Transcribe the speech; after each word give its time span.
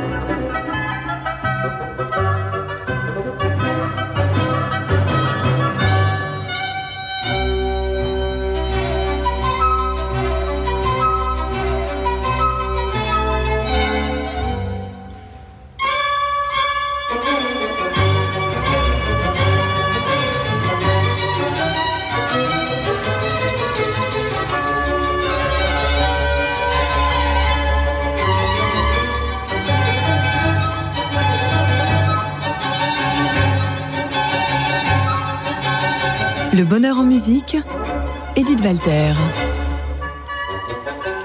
Le 0.00 0.39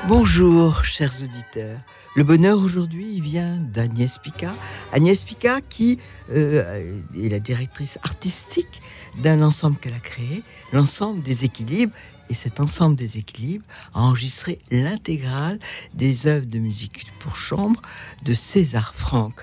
Bonjour, 0.08 0.84
chers 0.84 1.14
auditeurs. 1.22 1.78
Le 2.16 2.24
bonheur 2.24 2.58
aujourd'hui 2.58 3.22
vient 3.22 3.58
d'Agnès 3.58 4.18
Pica. 4.18 4.56
Agnès 4.92 5.24
Pica, 5.24 5.62
qui 5.62 6.00
euh, 6.32 7.00
est 7.16 7.30
la 7.30 7.40
directrice 7.40 8.00
artistique 8.02 8.82
d'un 9.22 9.44
ensemble 9.44 9.78
qu'elle 9.78 9.94
a 9.94 10.00
créé, 10.00 10.42
l'ensemble 10.74 11.22
des 11.22 11.46
équilibres. 11.46 11.94
Et 12.32 12.34
cet 12.34 12.60
ensemble 12.60 12.96
des 12.96 13.20
équilibres 13.20 13.66
a 13.94 14.02
enregistré 14.02 14.58
l'intégrale 14.72 15.60
des 15.94 16.26
œuvres 16.26 16.48
de 16.48 16.58
musique 16.58 17.06
pour 17.20 17.36
chambre 17.36 17.80
de 18.24 18.34
César 18.34 18.96
Franck. 18.96 19.40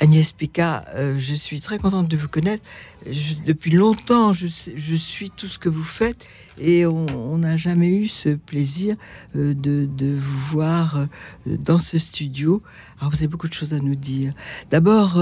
Agnès 0.00 0.32
Pica, 0.32 0.84
euh, 0.94 1.18
je 1.18 1.34
suis 1.34 1.60
très 1.60 1.78
contente 1.78 2.08
de 2.08 2.16
vous 2.16 2.28
connaître. 2.28 2.64
depuis 3.46 3.70
longtemps, 3.70 4.32
je, 4.32 4.46
suis 4.46 5.30
tout 5.30 5.46
ce 5.46 5.58
que 5.58 5.68
vous 5.68 5.84
faites 5.84 6.26
et 6.58 6.86
on 6.86 7.38
n'a 7.38 7.56
jamais 7.56 7.88
eu 7.88 8.06
ce 8.06 8.30
plaisir 8.30 8.96
euh, 9.36 9.54
de, 9.54 9.88
vous 10.16 10.40
voir 10.50 10.96
euh, 10.96 11.06
dans 11.58 11.78
ce 11.78 11.98
studio. 11.98 12.62
Alors 12.98 13.10
vous 13.10 13.18
avez 13.18 13.28
beaucoup 13.28 13.48
de 13.48 13.54
choses 13.54 13.72
à 13.72 13.78
nous 13.78 13.94
dire. 13.94 14.34
D'abord, 14.70 15.20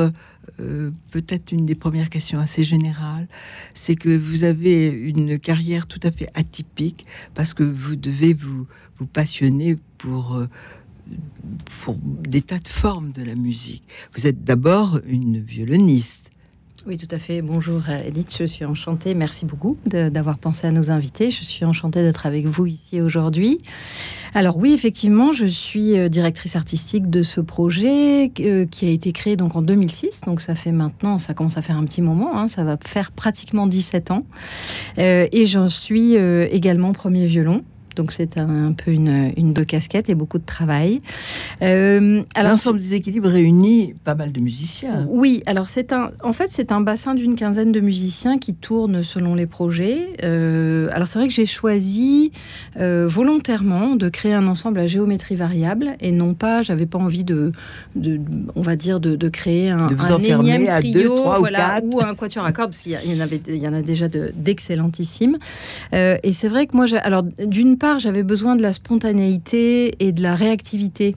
peut-être 1.11 1.53
une 1.53 1.67
des 1.67 1.75
premières 1.75 2.11
questions 2.11 2.39
assez 2.39 2.65
générales, 2.65 3.27
c'est 3.75 3.97
que 3.97 4.17
vous 4.17 4.45
avez 4.45 4.89
une 4.89 5.39
carrière 5.39 5.87
tout 5.87 6.01
à 6.03 6.11
fait 6.11 6.29
atypique 6.35 7.07
parce 7.35 7.55
que 7.55 7.63
vous 7.63 7.97
devez 7.97 8.35
vous 8.35 8.67
passionner 9.13 9.77
pour 9.99 10.41
pour 11.83 11.97
des 12.03 12.41
tas 12.41 12.59
de 12.59 12.69
formes 12.69 13.13
de 13.13 13.23
la 13.23 13.35
musique. 13.35 13.85
Vous 14.15 14.27
êtes 14.27 14.45
d'abord 14.45 15.01
une 15.07 15.39
violoniste. 15.41 16.31
Oui, 16.85 16.97
tout 16.97 17.15
à 17.15 17.21
fait. 17.21 17.43
Bonjour 17.43 17.81
Edith, 17.89 18.35
je 18.37 18.45
suis 18.45 18.65
enchantée. 18.65 19.15
Merci 19.15 19.47
beaucoup 19.47 19.77
d'avoir 19.87 20.39
pensé 20.39 20.67
à 20.67 20.73
nous 20.73 20.91
inviter. 20.91 21.31
Je 21.31 21.45
suis 21.45 21.65
enchantée 21.65 22.03
d'être 22.03 22.27
avec 22.27 22.47
vous 22.47 22.67
ici 22.67 23.01
aujourd'hui. 23.01 23.61
Alors 24.35 24.57
oui, 24.57 24.73
effectivement, 24.73 25.33
je 25.33 25.47
suis 25.47 25.97
euh, 25.97 26.09
directrice 26.09 26.57
artistique 26.57 27.09
de 27.09 27.23
ce 27.23 27.41
projet 27.41 28.33
euh, 28.41 28.67
qui 28.67 28.87
a 28.87 28.91
été 28.91 29.13
créé 29.13 29.37
donc 29.37 29.55
en 29.55 29.63
2006. 29.63 30.23
Donc 30.23 30.41
ça 30.41 30.55
fait 30.55 30.73
maintenant, 30.73 31.21
ça 31.21 31.35
commence 31.35 31.57
à 31.57 31.63
faire 31.63 31.77
un 31.77 31.85
petit 31.85 32.03
moment. 32.03 32.37
Hein. 32.37 32.49
ça 32.49 32.65
va 32.65 32.77
faire 32.83 33.13
pratiquement 33.13 33.69
17 33.69 34.11
ans. 34.11 34.25
Euh, 34.99 35.29
et 35.31 35.47
j'en 35.47 35.69
suis 35.69 36.15
également 36.15 36.93
premier 36.93 37.27
violon. 37.27 37.63
Donc 37.95 38.13
c'est 38.13 38.39
un, 38.39 38.73
peu 38.73 38.91
une, 38.91 39.33
une 39.37 39.53
deux 39.53 39.65
casquettes 39.65 40.09
et 40.09 40.15
beaucoup 40.15 40.39
de 40.39 40.47
travail. 40.47 41.01
Euh, 41.63 42.23
L'ensemble 42.37 42.79
des 42.79 42.95
équilibres 42.95 43.29
réunit 43.29 43.95
pas 44.05 44.15
mal 44.15 44.33
de 44.33 44.41
musiciens. 44.41 45.07
Oui, 45.09 45.43
alors 45.47 45.69
c'est 45.69 45.93
un, 45.93 46.11
en 46.23 46.33
fait 46.33 46.49
c'est 46.51 46.73
un 46.73 46.81
bassin 46.81 47.15
d'une 47.15 47.37
quinzaine 47.37 47.73
de 47.73 47.81
musiciens 47.81 48.39
qui 48.39 48.55
tournent 48.55 49.03
selon 49.03 49.35
les 49.35 49.47
projets. 49.47 50.09
Euh, 50.25 50.89
alors 50.93 51.07
c'est 51.07 51.19
vrai 51.19 51.29
que 51.29 51.35
j'ai 51.35 51.47
choisi 51.47 52.33
euh, 52.79 53.07
volontairement 53.09 53.97
de 53.97 54.09
créer 54.09 54.35
un 54.35 54.47
ensemble 54.47 54.81
à 54.81 54.87
géométrie 54.87 55.37
variable 55.37 55.97
et 56.01 56.13
non 56.13 56.35
pas, 56.35 56.63
j'avais 56.63 56.87
pas 56.87 56.99
envie 56.99 57.25
de, 57.25 57.53
de, 57.97 58.21
on 58.57 58.63
va 58.63 58.77
dire 58.77 59.01
de, 59.01 59.29
créer 59.29 59.71
un, 59.71 59.89
un 59.89 60.19
énième 60.19 60.67
trio, 60.67 61.17
voilà, 61.39 61.81
ou, 61.83 62.01
un 62.03 62.15
quatuor 62.15 62.45
à 62.45 62.53
cordes 62.53 62.71
parce 62.71 62.83
qu'il 62.83 62.93
y, 62.93 63.17
en 63.17 63.21
avait, 63.21 63.41
il 63.47 63.57
y 63.57 63.69
en 63.69 63.73
a 63.73 63.83
déjà 63.83 64.09
d'excellentissimes. 64.09 65.39
et 65.93 66.33
c'est 66.33 66.49
vrai 66.49 66.67
que 66.67 66.77
moi, 66.77 66.87
alors 67.03 67.23
d'une 67.23 67.77
j'avais 67.99 68.23
besoin 68.23 68.57
de 68.57 68.63
la 68.63 68.73
spontanéité 68.73 69.95
et 69.99 70.13
de 70.13 70.23
la 70.23 70.35
réactivité 70.35 71.17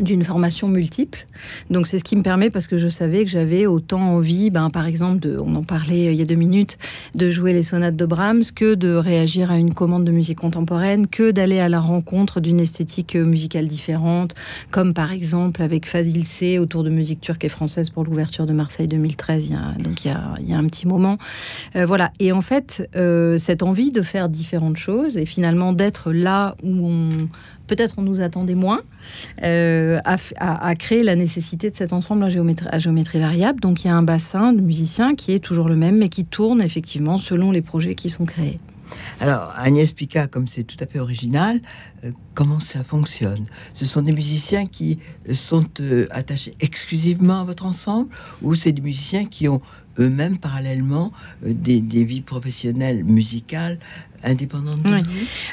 d'une 0.00 0.22
formation 0.22 0.68
multiple. 0.68 1.26
Donc 1.70 1.86
c'est 1.86 1.98
ce 1.98 2.04
qui 2.04 2.16
me 2.16 2.22
permet, 2.22 2.50
parce 2.50 2.66
que 2.66 2.76
je 2.76 2.88
savais 2.88 3.24
que 3.24 3.30
j'avais 3.30 3.66
autant 3.66 4.00
envie, 4.00 4.50
ben, 4.50 4.70
par 4.70 4.86
exemple, 4.86 5.20
de, 5.20 5.38
on 5.38 5.54
en 5.56 5.62
parlait 5.62 6.08
euh, 6.08 6.12
il 6.12 6.18
y 6.18 6.22
a 6.22 6.26
deux 6.26 6.34
minutes, 6.34 6.78
de 7.14 7.30
jouer 7.30 7.52
les 7.52 7.62
sonates 7.62 7.96
de 7.96 8.06
Brahms, 8.06 8.42
que 8.54 8.74
de 8.74 8.94
réagir 8.94 9.50
à 9.50 9.56
une 9.56 9.74
commande 9.74 10.04
de 10.04 10.12
musique 10.12 10.38
contemporaine, 10.38 11.06
que 11.06 11.30
d'aller 11.30 11.58
à 11.58 11.68
la 11.68 11.80
rencontre 11.80 12.40
d'une 12.40 12.60
esthétique 12.60 13.16
euh, 13.16 13.24
musicale 13.24 13.66
différente, 13.66 14.34
comme 14.70 14.94
par 14.94 15.12
exemple 15.12 15.62
avec 15.62 15.86
Fazil 15.86 16.24
C 16.24 16.58
autour 16.58 16.84
de 16.84 16.90
musique 16.90 17.20
turque 17.20 17.44
et 17.44 17.48
française 17.48 17.90
pour 17.90 18.04
l'ouverture 18.04 18.46
de 18.46 18.52
Marseille 18.52 18.88
2013, 18.88 19.46
il 19.46 19.52
y 19.52 19.56
a, 19.56 19.72
donc 19.82 20.04
il 20.04 20.08
y 20.48 20.52
a, 20.52 20.58
un 20.58 20.66
petit 20.66 20.86
moment. 20.86 21.18
Euh, 21.76 21.86
voilà. 21.86 22.12
Et 22.20 22.32
en 22.32 22.42
fait, 22.42 22.88
cette 23.36 23.62
envie 23.62 23.92
de 23.92 24.02
faire 24.02 24.28
différentes 24.28 24.76
choses 24.76 25.16
et 25.16 25.26
finalement 25.26 25.72
d'être 25.72 26.12
là 26.12 26.56
où 26.62 26.88
on 26.88 27.08
peut-être 27.68 27.94
on 27.98 28.02
nous 28.02 28.20
attendait 28.20 28.56
moins, 28.56 28.80
euh, 29.44 30.00
à, 30.04 30.74
créer 30.74 31.04
la 31.04 31.14
nécessité 31.14 31.70
de 31.70 31.76
cet 31.76 31.92
ensemble 31.92 32.24
à 32.24 32.30
géométrie, 32.30 33.20
variable. 33.20 33.60
Donc 33.60 33.84
il 33.84 33.88
y 33.88 33.90
a 33.90 33.94
un 33.94 34.02
bassin 34.02 34.52
de 34.52 34.60
musiciens 34.60 35.14
qui 35.14 35.32
est 35.32 35.38
toujours 35.38 35.68
le 35.68 35.76
même, 35.76 35.98
mais 35.98 36.08
qui 36.08 36.24
tourne 36.24 36.60
effectivement 36.60 37.18
selon 37.18 37.52
les 37.52 37.62
projets 37.62 37.94
qui 37.94 38.08
sont 38.08 38.24
créés. 38.24 38.58
Alors, 39.20 39.52
Agnès 39.56 39.92
Pica, 39.92 40.26
comme 40.26 40.48
c'est 40.48 40.64
tout 40.64 40.76
à 40.80 40.86
fait 40.86 40.98
original, 40.98 41.60
euh, 42.04 42.12
comment 42.34 42.58
ça 42.58 42.82
fonctionne? 42.82 43.44
Ce 43.74 43.84
sont 43.84 44.00
des 44.00 44.12
musiciens 44.12 44.66
qui 44.66 44.98
euh, 45.28 45.34
sont 45.34 45.66
attachés 46.10 46.54
exclusivement 46.60 47.40
à 47.40 47.44
votre 47.44 47.66
ensemble 47.66 48.08
ou 48.40 48.54
c'est 48.54 48.72
des 48.72 48.80
musiciens 48.80 49.26
qui 49.26 49.46
ont 49.46 49.60
eux-mêmes 49.98 50.38
parallèlement 50.38 51.12
des, 51.42 51.80
vies 51.80 52.20
professionnelles 52.20 53.04
musicales 53.04 53.78
indépendante 54.24 54.82
de 54.82 54.90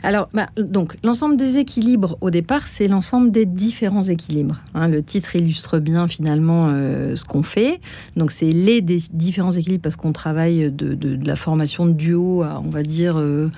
Alors, 0.03 0.30
bah, 0.34 0.50
donc, 0.58 0.98
l'ensemble 1.03 1.38
des 1.38 1.58
équilibres, 1.58 2.18
au 2.22 2.30
départ, 2.30 2.68
c'est 2.68 2.88
l'ensemble 2.88 3.31
des 3.31 3.46
différents 3.46 4.03
équilibres. 4.03 4.59
Hein. 4.74 4.88
le 4.88 5.03
titre 5.03 5.36
illustre 5.36 5.80
bien, 5.80 6.08
finalement, 6.08 6.70
euh, 6.70 7.16
ce 7.16 7.26
qu'on 7.26 7.44
fait. 7.44 7.80
Donc, 8.16 8.31
c'est 8.31 8.52
les 8.52 8.81
différents 8.81 9.52
équilibres 9.52 9.84
parce 9.84 9.96
qu'on 9.96 10.12
travaille 10.14 10.72
de, 10.72 11.20
la 11.26 11.36
formation 11.36 11.86
de 11.86 11.94
duo 11.94 12.44
à, 12.44 12.62
on 12.64 12.70
va 12.70 12.84
dire, 12.84 13.18
euh, 13.18 13.50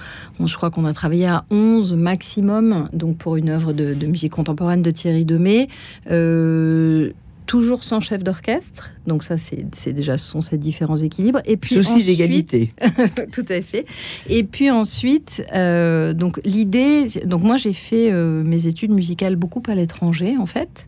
je 0.43 0.55
crois 0.55 0.69
qu'on 0.69 0.85
a 0.85 0.93
travaillé 0.93 1.27
à 1.27 1.45
11 1.49 1.95
maximum, 1.95 2.89
donc 2.93 3.17
pour 3.17 3.35
une 3.35 3.49
œuvre 3.49 3.73
de, 3.73 3.93
musique 4.05 4.31
contemporaine 4.31 4.81
de 4.81 4.91
Thierry 4.91 5.25
Demey. 5.25 5.67
Euh, 6.09 7.11
toujours 7.47 7.83
sans 7.83 7.99
chef 7.99 8.23
d'orchestre. 8.23 8.91
Donc 9.07 9.23
ça, 9.23 9.37
c'est 9.37 9.93
déjà, 9.93 10.17
ce 10.17 10.25
sont 10.25 10.41
ces 10.41 10.57
différents 10.57 10.97
équilibres. 10.97 11.41
Et 11.45 11.57
puis 11.57 11.79
aussi 11.79 12.03
l'égalité. 12.03 12.73
tout 13.31 13.45
à 13.49 13.61
fait. 13.61 13.85
Et 14.29 14.43
puis 14.43 14.69
ensuite, 14.69 15.45
euh, 15.53 16.13
donc 16.13 16.39
l'idée, 16.43 17.07
donc 17.25 17.43
moi 17.43 17.57
j'ai 17.57 17.73
fait 17.73 18.11
euh, 18.11 18.43
mes 18.43 18.67
études 18.67 18.91
musicales 18.91 19.35
beaucoup 19.35 19.63
à 19.67 19.75
l'étranger 19.75 20.35
en 20.37 20.45
fait, 20.45 20.85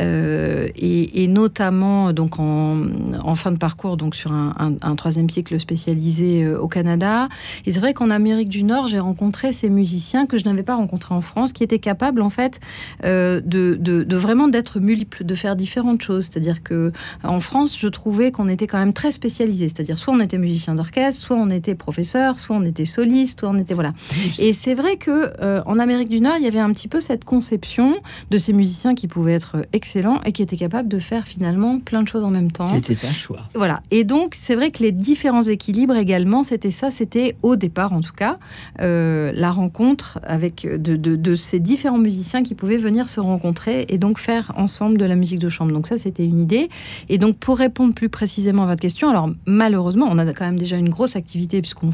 euh, 0.00 0.68
et, 0.76 1.26
notamment 1.28 2.12
donc 2.12 2.38
en, 2.38 3.34
fin 3.34 3.52
de 3.52 3.58
parcours, 3.58 3.96
donc 3.96 4.14
sur 4.14 4.32
un, 4.32 4.96
troisième 4.96 5.28
cycle 5.28 5.58
spécialisé 5.60 6.48
au 6.48 6.68
Canada. 6.68 7.28
Et 7.66 7.72
c'est 7.72 7.80
vrai 7.80 7.92
qu'en 7.92 8.10
Amérique 8.10 8.48
du 8.48 8.62
Nord, 8.62 8.86
j'ai 8.86 8.98
rencontré 8.98 9.52
ces 9.52 9.68
musiciens 9.68 10.26
que 10.26 10.38
je 10.38 10.44
n'avais 10.44 10.62
pas 10.62 10.76
rencontrés 10.76 11.14
en 11.14 11.20
France, 11.20 11.52
qui 11.52 11.62
étaient 11.62 11.78
capables 11.78 12.22
en 12.22 12.30
fait 12.30 12.60
de, 13.02 13.42
de, 13.44 13.76
de 14.04 14.16
vraiment 14.16 14.48
d'être 14.48 14.80
multiples, 14.80 15.24
de 15.24 15.34
faire 15.34 15.56
différents 15.56 15.94
de 15.94 16.00
choses. 16.00 16.26
C'est-à-dire 16.26 16.62
que 16.62 16.92
en 17.22 17.40
France, 17.48 17.78
je 17.78 17.88
trouvais 17.88 18.30
qu'on 18.30 18.46
était 18.46 18.66
quand 18.66 18.78
même 18.78 18.92
très 18.92 19.10
spécialisé. 19.10 19.68
C'est-à-dire 19.68 19.98
soit 19.98 20.12
on 20.12 20.20
était 20.20 20.36
musicien 20.36 20.74
d'orchestre, 20.74 21.22
soit 21.22 21.36
on 21.36 21.48
était 21.48 21.74
professeur, 21.74 22.38
soit 22.38 22.54
on 22.54 22.62
était 22.62 22.84
soliste, 22.84 23.40
soit 23.40 23.48
on 23.48 23.56
était 23.56 23.72
voilà. 23.72 23.94
Et 24.38 24.52
c'est 24.52 24.74
vrai 24.74 24.96
que 24.96 25.32
euh, 25.42 25.62
en 25.64 25.78
Amérique 25.78 26.10
du 26.10 26.20
Nord, 26.20 26.34
il 26.36 26.44
y 26.44 26.46
avait 26.46 26.58
un 26.58 26.70
petit 26.74 26.88
peu 26.88 27.00
cette 27.00 27.24
conception 27.24 27.96
de 28.30 28.36
ces 28.36 28.52
musiciens 28.52 28.94
qui 28.94 29.08
pouvaient 29.08 29.32
être 29.32 29.56
excellents 29.72 30.20
et 30.26 30.32
qui 30.32 30.42
étaient 30.42 30.58
capables 30.58 30.88
de 30.88 30.98
faire 30.98 31.26
finalement 31.26 31.80
plein 31.80 32.02
de 32.02 32.08
choses 32.08 32.22
en 32.22 32.30
même 32.30 32.52
temps. 32.52 32.68
C'était 32.68 33.06
un 33.06 33.12
choix. 33.12 33.40
Voilà. 33.54 33.80
Et 33.90 34.04
donc 34.04 34.34
c'est 34.34 34.54
vrai 34.54 34.70
que 34.70 34.82
les 34.82 34.92
différents 34.92 35.42
équilibres 35.42 35.96
également, 35.96 36.42
c'était 36.42 36.70
ça. 36.70 36.90
C'était 36.90 37.34
au 37.42 37.56
départ, 37.56 37.94
en 37.94 38.02
tout 38.02 38.12
cas, 38.12 38.38
euh, 38.82 39.32
la 39.34 39.50
rencontre 39.50 40.18
avec 40.22 40.66
de, 40.70 40.96
de, 40.96 41.16
de 41.16 41.34
ces 41.34 41.60
différents 41.60 41.96
musiciens 41.96 42.42
qui 42.42 42.54
pouvaient 42.54 42.76
venir 42.76 43.08
se 43.08 43.20
rencontrer 43.20 43.86
et 43.88 43.96
donc 43.96 44.18
faire 44.18 44.52
ensemble 44.56 44.98
de 44.98 45.06
la 45.06 45.16
musique 45.16 45.38
de 45.38 45.48
chambre. 45.48 45.72
Donc 45.72 45.86
ça, 45.86 45.96
c'était 45.96 46.26
une 46.26 46.40
idée. 46.40 46.68
Et 47.08 47.16
donc, 47.16 47.37
pour 47.40 47.58
répondre 47.58 47.94
plus 47.94 48.08
précisément 48.08 48.64
à 48.64 48.66
votre 48.66 48.80
question, 48.80 49.08
alors 49.08 49.30
malheureusement, 49.46 50.06
on 50.10 50.18
a 50.18 50.32
quand 50.32 50.44
même 50.44 50.58
déjà 50.58 50.76
une 50.76 50.88
grosse 50.88 51.16
activité 51.16 51.60
puisqu'on 51.60 51.90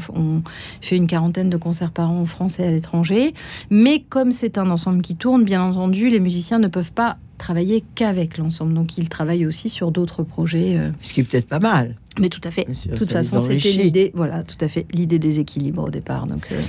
fait 0.81 0.95
une 0.95 1.07
quarantaine 1.07 1.49
de 1.49 1.57
concerts 1.57 1.91
par 1.91 2.11
an 2.11 2.21
en 2.21 2.25
France 2.25 2.59
et 2.59 2.63
à 2.63 2.71
l'étranger. 2.71 3.33
Mais 3.69 4.03
comme 4.09 4.31
c'est 4.31 4.57
un 4.57 4.69
ensemble 4.69 5.01
qui 5.01 5.15
tourne, 5.15 5.43
bien 5.43 5.61
entendu, 5.61 6.09
les 6.09 6.19
musiciens 6.19 6.59
ne 6.59 6.67
peuvent 6.67 6.93
pas 6.93 7.17
travailler 7.37 7.83
qu'avec 7.95 8.37
l'ensemble. 8.37 8.73
Donc 8.73 8.97
il 8.97 9.09
travaille 9.09 9.45
aussi 9.45 9.69
sur 9.69 9.91
d'autres 9.91 10.23
projets. 10.23 10.77
Euh. 10.77 10.91
Ce 11.01 11.13
qui 11.13 11.21
est 11.21 11.23
peut-être 11.23 11.47
pas 11.47 11.59
mal. 11.59 11.95
Mais 12.19 12.29
tout 12.29 12.41
à 12.43 12.51
fait. 12.51 12.67
De 12.85 12.95
toute 12.95 13.11
façon, 13.11 13.39
c'était 13.39 13.71
l'idée. 13.71 14.11
Voilà, 14.15 14.43
tout 14.43 14.57
à 14.61 14.67
fait. 14.67 14.85
L'idée 14.93 15.19
des 15.19 15.39
équilibres 15.39 15.83
au 15.83 15.89
départ. 15.89 16.27
Donc. 16.27 16.47
Euh. 16.51 16.61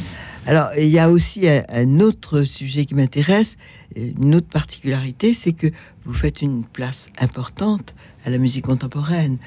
Alors, 0.46 0.69
il 0.78 0.88
y 0.88 1.00
a 1.00 1.10
aussi 1.10 1.48
un, 1.48 2.00
autre 2.00 2.43
sujet 2.43 2.84
qui 2.84 2.94
m'intéresse, 2.94 3.56
une 3.96 4.34
autre 4.37 4.46
particularité, 4.46 5.32
c'est 5.32 5.52
que 5.52 5.66
vous 6.04 6.14
faites 6.14 6.40
une 6.40 6.62
place 6.62 7.10
importante 7.19 7.94
à 8.25 8.31
la 8.31 8.38
musique 8.38 8.64
contemporaine, 8.64 9.38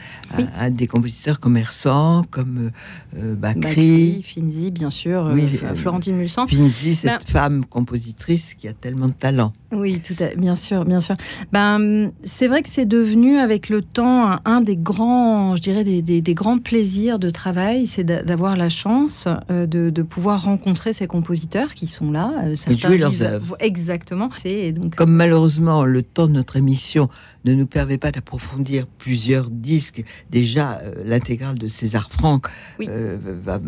à, 0.57 0.69
des 0.69 0.87
compositeurs 0.87 1.41
commerçants 1.41 2.23
comme 2.31 2.71
euh, 3.17 3.35
Bakri, 3.35 4.23
Finzi, 4.23 4.71
bien 4.71 4.89
sûr, 4.89 5.29
oui, 5.33 5.49
euh, 5.63 5.75
Florentine 5.75 6.15
Mulsan. 6.15 6.47
Finzi, 6.47 6.95
cette 6.95 7.09
ben 7.11 7.19
femme 7.25 7.65
compositrice 7.65 8.53
qui 8.53 8.69
a 8.69 8.73
tellement 8.73 9.07
de 9.07 9.13
talent. 9.13 9.51
Oui, 9.73 9.99
tout 9.99 10.15
à, 10.23 10.33
bien 10.35 10.55
sûr, 10.55 10.85
bien 10.85 11.01
sûr. 11.01 11.15
Ben, 11.51 12.11
c'est 12.23 12.47
vrai 12.47 12.63
que 12.63 12.69
c'est 12.69 12.85
devenu 12.85 13.37
avec 13.37 13.67
le 13.67 13.81
temps 13.81 14.39
un, 14.45 14.61
des 14.61 14.77
grands, 14.77 15.57
je 15.57 15.61
dirais, 15.61 15.83
des, 15.83 16.01
des, 16.01 16.33
grands 16.33 16.57
plaisirs 16.57 17.19
de 17.19 17.29
travail, 17.29 17.85
c'est 17.85 18.05
d'avoir 18.05 18.55
la 18.55 18.69
chance 18.69 19.27
euh, 19.51 19.67
de, 19.67 19.89
de, 19.89 20.01
pouvoir 20.03 20.43
rencontrer 20.43 20.88
ces 20.93 21.07
compositeurs 21.07 21.73
qui 21.73 21.87
sont 21.87 22.11
là. 22.11 22.33
Euh, 22.43 22.55
Et 22.69 22.77
jouer 22.77 22.97
leurs 22.97 23.21
œuvres. 23.21 23.55
Exactement. 23.59 24.29
Et 24.45 24.71
donc... 24.71 24.95
Comme 24.95 25.11
malheureusement 25.11 25.83
le 25.83 26.03
temps 26.03 26.27
de 26.27 26.33
notre 26.33 26.57
émission 26.57 27.09
ne 27.45 27.53
nous 27.53 27.65
permet 27.65 27.97
pas 27.97 28.11
d'approfondir 28.11 28.87
plusieurs 28.87 29.49
disques, 29.49 30.03
déjà 30.29 30.79
euh, 30.79 30.93
l'intégrale 31.05 31.57
de 31.57 31.67
César 31.67 32.09
Franck 32.11 32.47
va, 32.79 33.59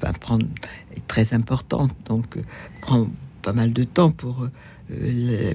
va, 0.00 0.12
prendre 0.12 0.46
est 0.96 1.06
très 1.06 1.34
importante, 1.34 1.90
donc 2.06 2.38
prend 2.80 3.06
pas 3.42 3.52
mal 3.52 3.72
de 3.72 3.84
temps 3.84 4.10
pour 4.10 4.48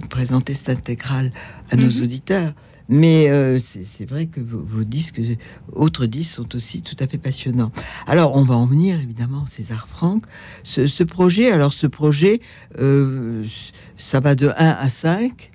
présenter 0.10 0.54
cette 0.54 0.70
intégrale 0.70 1.32
à 1.72 1.76
nos 1.76 1.92
mhm. 1.92 2.04
auditeurs. 2.04 2.54
Mais 2.90 3.30
euh, 3.30 3.60
c'est 3.60 4.10
vrai 4.10 4.26
que 4.26 4.42
vos, 4.42 4.84
disques, 4.84 5.22
autres 5.74 6.08
disques, 6.08 6.34
sont 6.34 6.56
aussi 6.56 6.82
tout 6.82 6.96
à 7.00 7.08
fait 7.08 7.20
passionnants. 7.20 7.72
Alors, 8.08 8.36
on 8.36 8.42
va 8.42 8.56
en 8.56 8.66
venir 8.66 9.00
évidemment, 9.00 9.46
César 9.46 9.88
Franck. 9.88 10.24
Ce, 10.64 11.04
projet, 11.04 11.52
alors 11.52 11.72
ce 11.72 11.86
projet, 11.86 12.42
euh, 12.80 13.46
ça 13.96 14.20
va 14.20 14.34
de 14.34 14.48
1 14.48 14.54
à 14.58 14.90
5. 14.90 15.52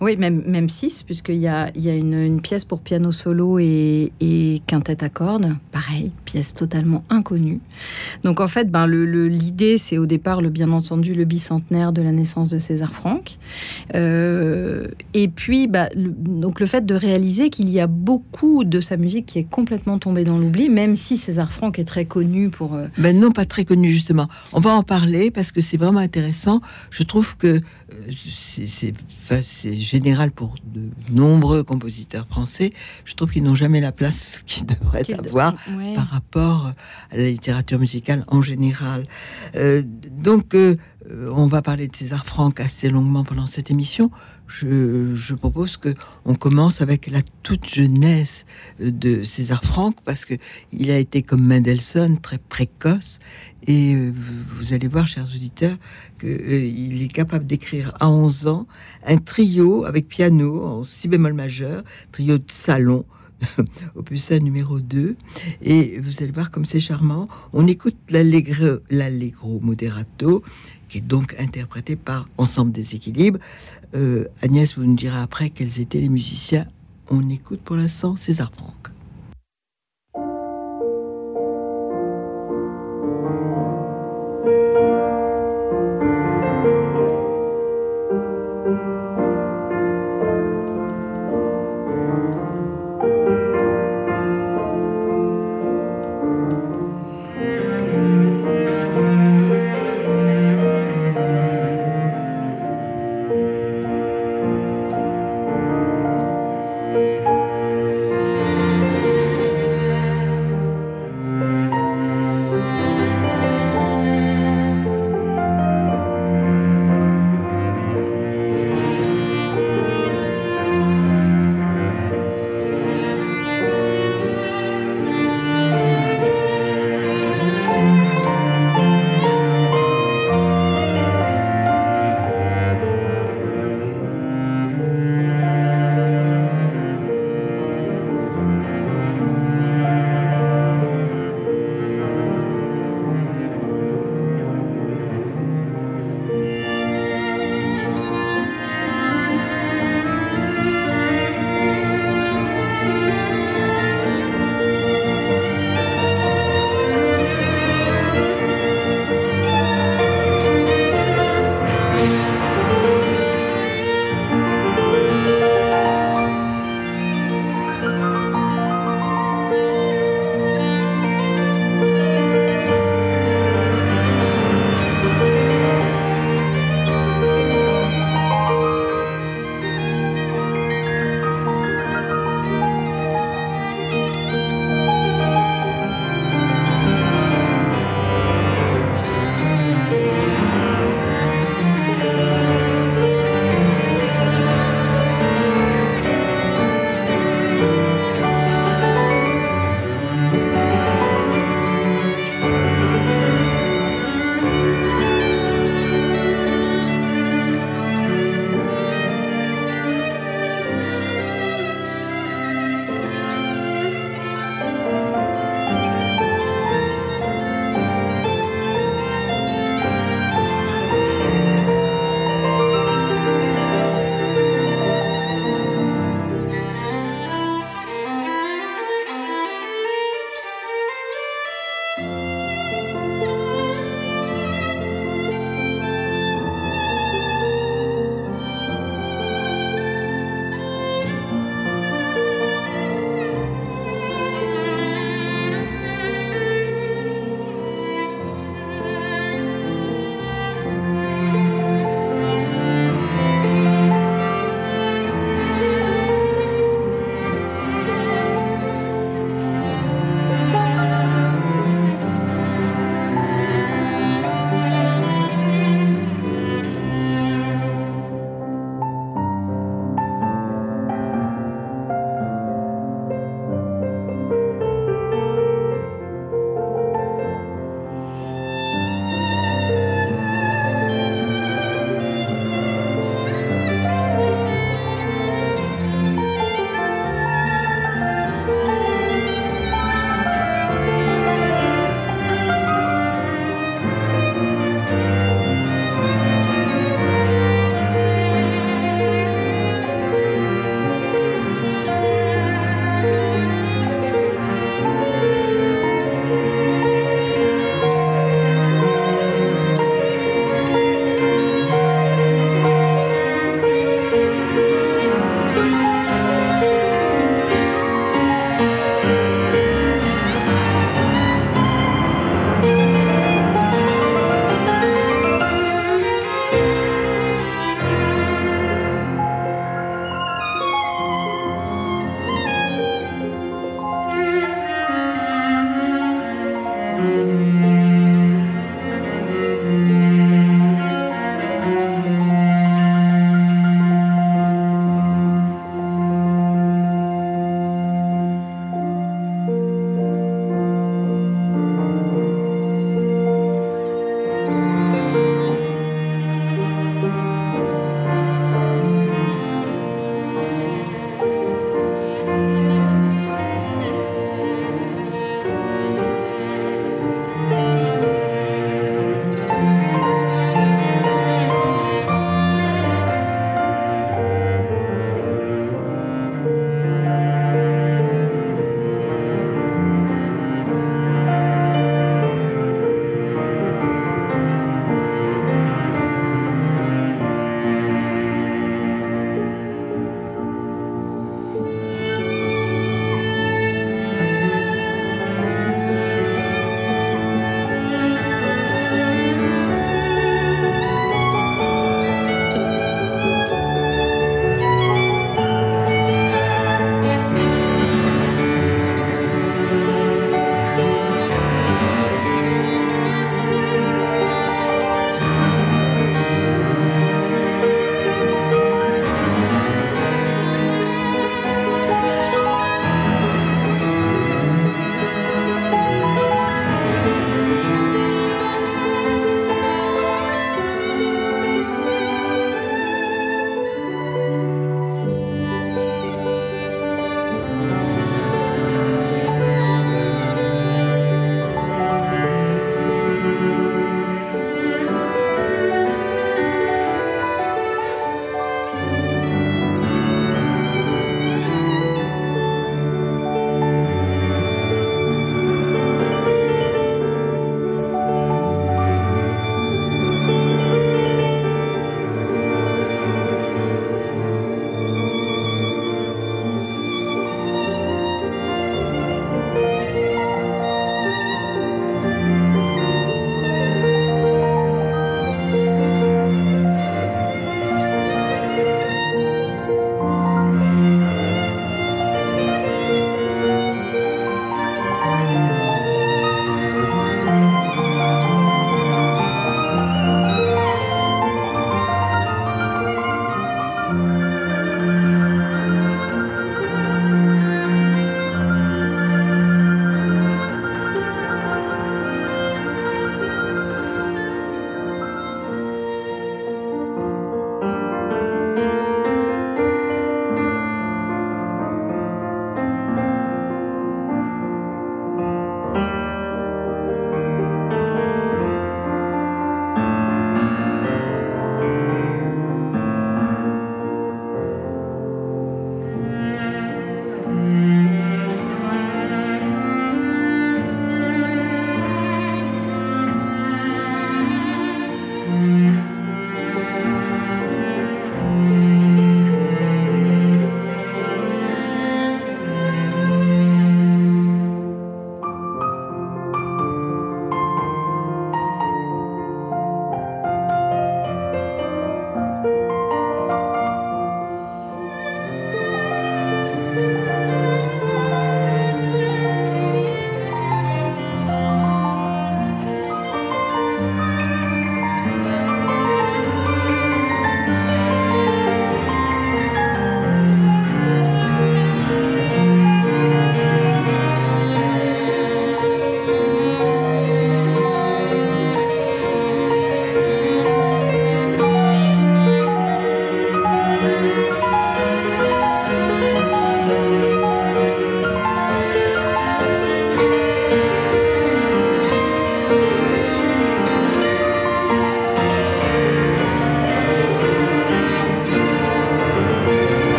Oui, 0.00 0.16
même, 0.16 0.42
même 0.46 0.68
6, 0.68 1.02
puisqu'il 1.02 1.36
y 1.36 1.48
a, 1.48 1.70
il 1.74 1.82
y 1.82 1.90
a 1.90 1.94
une, 1.94 2.40
pièce 2.40 2.64
pour 2.64 2.80
piano 2.80 3.10
solo 3.10 3.58
et, 3.58 4.12
et 4.20 4.62
quintette 4.66 5.02
à 5.02 5.08
cordes. 5.08 5.56
Pareil, 5.72 6.12
pièce 6.24 6.54
totalement 6.54 7.04
inconnue. 7.10 7.60
Donc 8.22 8.40
en 8.40 8.46
fait, 8.48 8.70
ben, 8.70 8.86
l'idée, 8.86 9.78
c'est 9.78 9.98
au 9.98 10.06
départ, 10.06 10.40
le, 10.40 10.50
bien 10.50 10.70
entendu, 10.70 11.14
le 11.14 11.24
bicentenaire 11.24 11.92
de 11.92 12.02
la 12.02 12.12
naissance 12.12 12.48
de 12.48 12.58
César 12.58 12.92
Franck. 12.92 13.38
Euh, 13.94 14.86
et 15.14 15.28
puis, 15.28 15.66
bah, 15.66 15.88
le, 15.94 16.10
donc 16.10 16.60
le 16.60 16.66
fait 16.66 16.84
de 16.86 16.94
réaliser 16.94 17.50
qu'il 17.50 17.68
y 17.68 17.80
a 17.80 17.86
beaucoup 17.86 18.64
de 18.64 18.80
sa 18.80 18.96
musique 18.96 19.26
qui 19.26 19.38
est 19.38 19.48
complètement 19.50 19.98
tombée 19.98 20.24
dans 20.24 20.38
l'oubli, 20.38 20.68
même 20.68 20.94
si 20.94 21.16
César 21.16 21.52
Franck 21.52 21.78
est 21.78 21.84
très 21.84 22.04
connu 22.04 22.50
pour... 22.50 22.74
Euh, 22.74 22.86
ben 22.98 23.18
non, 23.18 23.32
pas 23.32 23.44
très 23.44 23.64
connu 23.64 23.90
justement. 23.90 24.28
On 24.52 24.60
va 24.60 24.74
en 24.74 24.82
parler 24.82 25.30
parce 25.30 25.52
que 25.52 25.60
c'est 25.60 25.76
vraiment 25.76 26.00
intéressant. 26.00 26.60
Je 26.90 27.02
trouve 27.02 27.36
que 27.36 27.46
euh, 27.46 27.60
c'est 29.42 29.67
général 29.72 30.30
pour 30.30 30.54
de 30.64 30.88
nombreux 31.10 31.62
compositeurs 31.62 32.26
français. 32.26 32.72
Je 33.04 33.14
trouve 33.14 33.30
qu'ils 33.30 33.42
n'ont 33.42 33.54
jamais 33.54 33.80
la 33.80 33.92
place 33.92 34.42
qu'ils 34.46 34.66
devraient 34.66 35.04
avoir 35.12 35.54
par 35.94 36.08
rapport 36.08 36.72
à 37.10 37.16
la 37.16 37.24
littérature 37.24 37.78
musicale 37.78 38.24
en 38.28 38.42
général. 38.42 39.06
Euh, 39.56 39.82
donc, 40.10 40.54
euh, 40.54 40.76
on 41.10 41.46
va 41.46 41.62
parler 41.62 41.88
de 41.88 41.96
César 41.96 42.26
Franck 42.26 42.60
assez 42.60 42.90
longuement 42.90 43.24
pendant 43.24 43.46
cette 43.46 43.70
émission. 43.70 44.10
Je, 44.46 45.34
propose 45.34 45.76
que 45.76 45.94
on 46.24 46.34
commence 46.34 46.80
avec 46.80 47.06
la 47.06 47.20
toute 47.42 47.66
jeunesse 47.66 48.46
de 48.80 49.22
César 49.22 49.64
Franck 49.64 49.96
parce 50.04 50.24
que 50.24 50.34
il 50.72 50.90
a 50.90 50.98
été 50.98 51.22
comme 51.22 51.46
Mendelssohn 51.46 52.18
très 52.20 52.38
précoce 52.38 53.20
et 53.66 53.94
euh, 53.94 54.12
vous 54.56 54.72
allez 54.72 54.88
voir, 54.88 55.06
chers 55.06 55.26
auditeurs, 55.34 55.76
qu'il 56.18 56.28
euh, 56.28 57.04
est 57.04 57.12
capable 57.12 57.46
d'écrire 57.46 57.94
à 58.00 58.08
11 58.10 58.46
ans 58.46 58.66
un 59.06 59.16
trio 59.16 59.84
avec 59.84 60.08
piano 60.08 60.62
en 60.62 60.84
si 60.84 61.08
bémol 61.08 61.32
majeur, 61.32 61.82
trio 62.12 62.38
de 62.38 62.44
salon, 62.48 63.04
opus 63.94 64.32
1 64.32 64.38
numéro 64.40 64.80
2. 64.80 65.16
Et 65.62 66.00
vous 66.00 66.22
allez 66.22 66.32
voir 66.32 66.50
comme 66.50 66.66
c'est 66.66 66.80
charmant. 66.80 67.28
On 67.52 67.66
écoute 67.66 67.96
l'allegro 68.08 69.60
moderato, 69.60 70.42
qui 70.88 70.98
est 70.98 71.02
donc 71.02 71.34
interprété 71.38 71.96
par 71.96 72.28
Ensemble 72.38 72.72
des 72.72 72.94
équilibres. 72.94 73.38
Euh, 73.94 74.26
Agnès 74.42 74.76
vous 74.76 74.84
nous 74.84 74.96
dira 74.96 75.22
après 75.22 75.50
quels 75.50 75.80
étaient 75.80 76.00
les 76.00 76.08
musiciens. 76.08 76.66
On 77.10 77.28
écoute 77.30 77.60
pour 77.60 77.76
l'instant 77.76 78.16
César 78.16 78.50
Franck. 78.54 78.97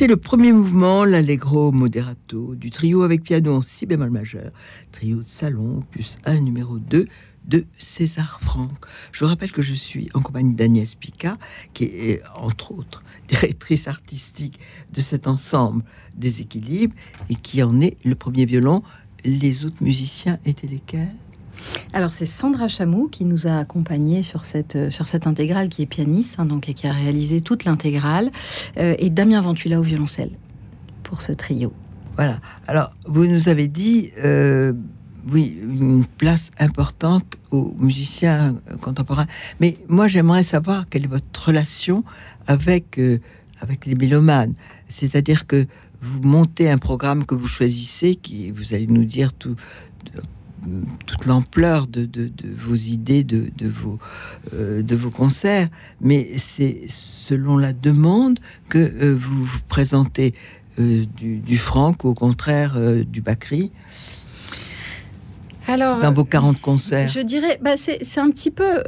C'était 0.00 0.14
le 0.14 0.16
premier 0.16 0.50
mouvement, 0.50 1.04
l'allegro 1.04 1.72
moderato, 1.72 2.54
du 2.54 2.70
trio 2.70 3.02
avec 3.02 3.22
piano 3.22 3.56
en 3.56 3.60
si 3.60 3.84
bémol 3.84 4.08
majeur, 4.08 4.50
trio 4.92 5.18
de 5.18 5.28
salon, 5.28 5.82
plus 5.90 6.16
un 6.24 6.40
numéro 6.40 6.78
2 6.78 7.04
de 7.44 7.66
César 7.76 8.40
Franck. 8.40 8.86
Je 9.12 9.20
vous 9.20 9.26
rappelle 9.26 9.52
que 9.52 9.60
je 9.60 9.74
suis 9.74 10.08
en 10.14 10.22
compagnie 10.22 10.54
d'Agnès 10.54 10.94
Pica, 10.94 11.36
qui 11.74 11.84
est 11.84 12.22
entre 12.34 12.72
autres 12.72 13.02
directrice 13.28 13.88
artistique 13.88 14.58
de 14.90 15.02
cet 15.02 15.26
ensemble 15.26 15.84
des 16.16 16.40
équilibres 16.40 16.94
et 17.28 17.34
qui 17.34 17.62
en 17.62 17.78
est 17.82 17.98
le 18.02 18.14
premier 18.14 18.46
violon. 18.46 18.82
Les 19.26 19.66
autres 19.66 19.84
musiciens 19.84 20.38
étaient 20.46 20.66
lesquels? 20.66 21.14
Alors 21.92 22.12
c'est 22.12 22.26
Sandra 22.26 22.68
Chamou 22.68 23.08
qui 23.08 23.24
nous 23.24 23.46
a 23.46 23.58
accompagnés 23.58 24.22
sur 24.22 24.44
cette, 24.44 24.90
sur 24.90 25.06
cette 25.06 25.26
intégrale 25.26 25.68
qui 25.68 25.82
est 25.82 25.86
pianiste, 25.86 26.36
hein, 26.38 26.46
donc, 26.46 26.68
et 26.68 26.74
qui 26.74 26.86
a 26.86 26.92
réalisé 26.92 27.40
toute 27.40 27.64
l'intégrale, 27.64 28.30
euh, 28.78 28.94
et 28.98 29.10
Damien 29.10 29.40
Ventula 29.40 29.80
au 29.80 29.82
violoncelle 29.82 30.30
pour 31.02 31.22
ce 31.22 31.32
trio. 31.32 31.72
Voilà. 32.16 32.38
Alors 32.66 32.90
vous 33.06 33.26
nous 33.26 33.48
avez 33.48 33.68
dit, 33.68 34.12
euh, 34.22 34.72
oui, 35.30 35.58
une 35.62 36.04
place 36.04 36.50
importante 36.58 37.36
aux 37.50 37.74
musiciens 37.78 38.56
contemporains. 38.80 39.26
Mais 39.60 39.78
moi 39.88 40.08
j'aimerais 40.08 40.44
savoir 40.44 40.88
quelle 40.88 41.04
est 41.04 41.08
votre 41.08 41.46
relation 41.46 42.04
avec, 42.46 42.98
euh, 42.98 43.18
avec 43.60 43.86
les 43.86 43.94
mélomanes. 43.94 44.54
C'est-à-dire 44.88 45.46
que 45.46 45.66
vous 46.02 46.20
montez 46.20 46.70
un 46.70 46.78
programme 46.78 47.26
que 47.26 47.34
vous 47.34 47.46
choisissez, 47.46 48.14
qui 48.14 48.50
vous 48.50 48.74
allez 48.74 48.86
nous 48.86 49.04
dire 49.04 49.32
tout 49.32 49.56
toute 51.06 51.26
l'ampleur 51.26 51.86
de, 51.86 52.08
vos 52.58 52.74
idées, 52.74 53.24
de, 53.24 53.50
vos, 53.68 53.98
euh, 54.54 54.82
de 54.82 54.96
vos 54.96 55.10
concerts, 55.10 55.68
mais 56.00 56.32
c'est 56.36 56.82
selon 56.88 57.56
la 57.56 57.72
demande 57.72 58.38
que 58.68 58.78
euh, 58.78 59.16
vous 59.18 59.44
vous 59.44 59.60
présentez 59.68 60.34
euh, 60.78 61.04
du, 61.16 61.58
franc 61.58 61.94
ou 62.04 62.08
au 62.08 62.14
contraire 62.14 62.78
du 63.04 63.20
Bacri. 63.20 63.70
Alors, 65.68 66.00
dans 66.00 66.12
vos 66.12 66.24
40 66.24 66.60
concerts 66.60 67.06
Je 67.08 67.20
dirais, 67.20 67.58
bah 67.62 67.76
c'est 67.76 68.18
un 68.18 68.30
petit 68.30 68.50
peu. 68.50 68.82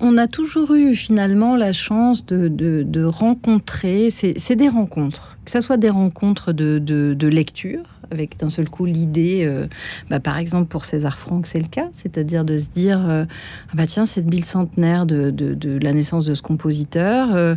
On, 0.00 0.18
a 0.18 0.26
toujours 0.26 0.74
eu 0.74 0.94
finalement 0.94 1.56
la 1.56 1.72
chance 1.72 2.26
de, 2.26 2.48
de 2.48 3.04
rencontrer. 3.04 4.10
C'est 4.10 4.56
des 4.56 4.68
rencontres, 4.68 5.38
que 5.44 5.50
ce 5.50 5.60
soit 5.62 5.78
des 5.78 5.88
rencontres 5.88 6.52
de, 6.52 7.26
lecture, 7.28 7.84
avec 8.10 8.38
d'un 8.38 8.48
seul 8.48 8.68
coup 8.68 8.84
l'idée, 8.84 9.44
euh, 9.46 9.66
bah, 10.10 10.20
par 10.20 10.38
exemple 10.38 10.68
pour 10.68 10.84
César 10.84 11.18
Franck, 11.18 11.46
c'est 11.46 11.60
le 11.60 11.68
cas, 11.68 11.88
c'est-à-dire 11.92 12.44
de 12.44 12.58
se 12.58 12.70
dire, 12.70 13.08
euh, 13.08 13.24
ah 13.70 13.72
bah 13.74 13.86
tiens, 13.86 14.06
c'est 14.06 14.20
le 14.20 14.28
bicentenaire 14.28 15.06
de, 15.06 15.30
de, 15.30 15.78
la 15.78 15.92
naissance 15.92 16.26
de 16.26 16.34
ce 16.34 16.42
compositeur. 16.42 17.34
Euh, 17.34 17.56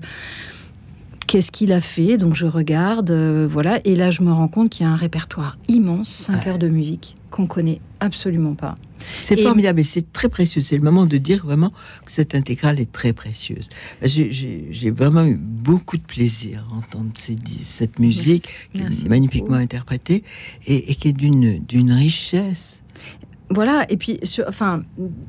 qu'est-ce 1.28 1.52
qu'il 1.52 1.72
a 1.72 1.82
fait? 1.82 2.18
Donc 2.18 2.36
je 2.36 2.46
regarde, 2.46 3.12
voilà, 3.12 3.80
et 3.86 3.96
là 3.96 4.10
je 4.10 4.22
me 4.22 4.32
rends 4.32 4.48
compte 4.48 4.70
qu'il 4.70 4.86
y 4.86 4.90
a 4.90 4.92
un 4.92 4.98
répertoire 4.98 5.58
immense, 5.68 6.10
5 6.10 6.48
heures 6.48 6.60
de 6.60 6.68
musique 6.68 7.16
qu'on 7.32 7.48
connaît 7.48 7.82
absolument 8.00 8.54
pas. 8.54 8.76
C'est 9.24 9.42
formidable 9.42 9.80
et 9.80 9.84
c'est 9.84 10.14
très 10.14 10.30
précieux. 10.30 10.62
C'est 10.62 10.76
le 10.76 10.84
moment 10.84 11.08
de 11.08 11.18
dire 11.18 11.44
vraiment 11.44 11.72
que 12.06 12.12
cette 12.12 12.36
intégrale 12.36 12.80
est 12.80 12.92
très 12.92 13.14
précieuse. 13.14 13.70
J'ai 14.04 14.92
vraiment 14.92 15.26
eu 15.26 15.36
beaucoup 15.36 15.98
de 15.98 16.04
plaisir 16.04 16.68
à 16.72 16.76
entendre 16.76 17.12
cette 17.16 17.98
musique 17.98 18.50
magnifiquement 19.10 19.56
interprétée 19.56 20.24
et, 20.68 20.94
qui 20.94 21.08
est 21.08 21.14
d'une 21.14 21.92
richesse. 21.92 22.84
Voilà, 23.50 23.86
et 23.90 23.98
puis, 23.98 24.18
enfin, 24.48 24.84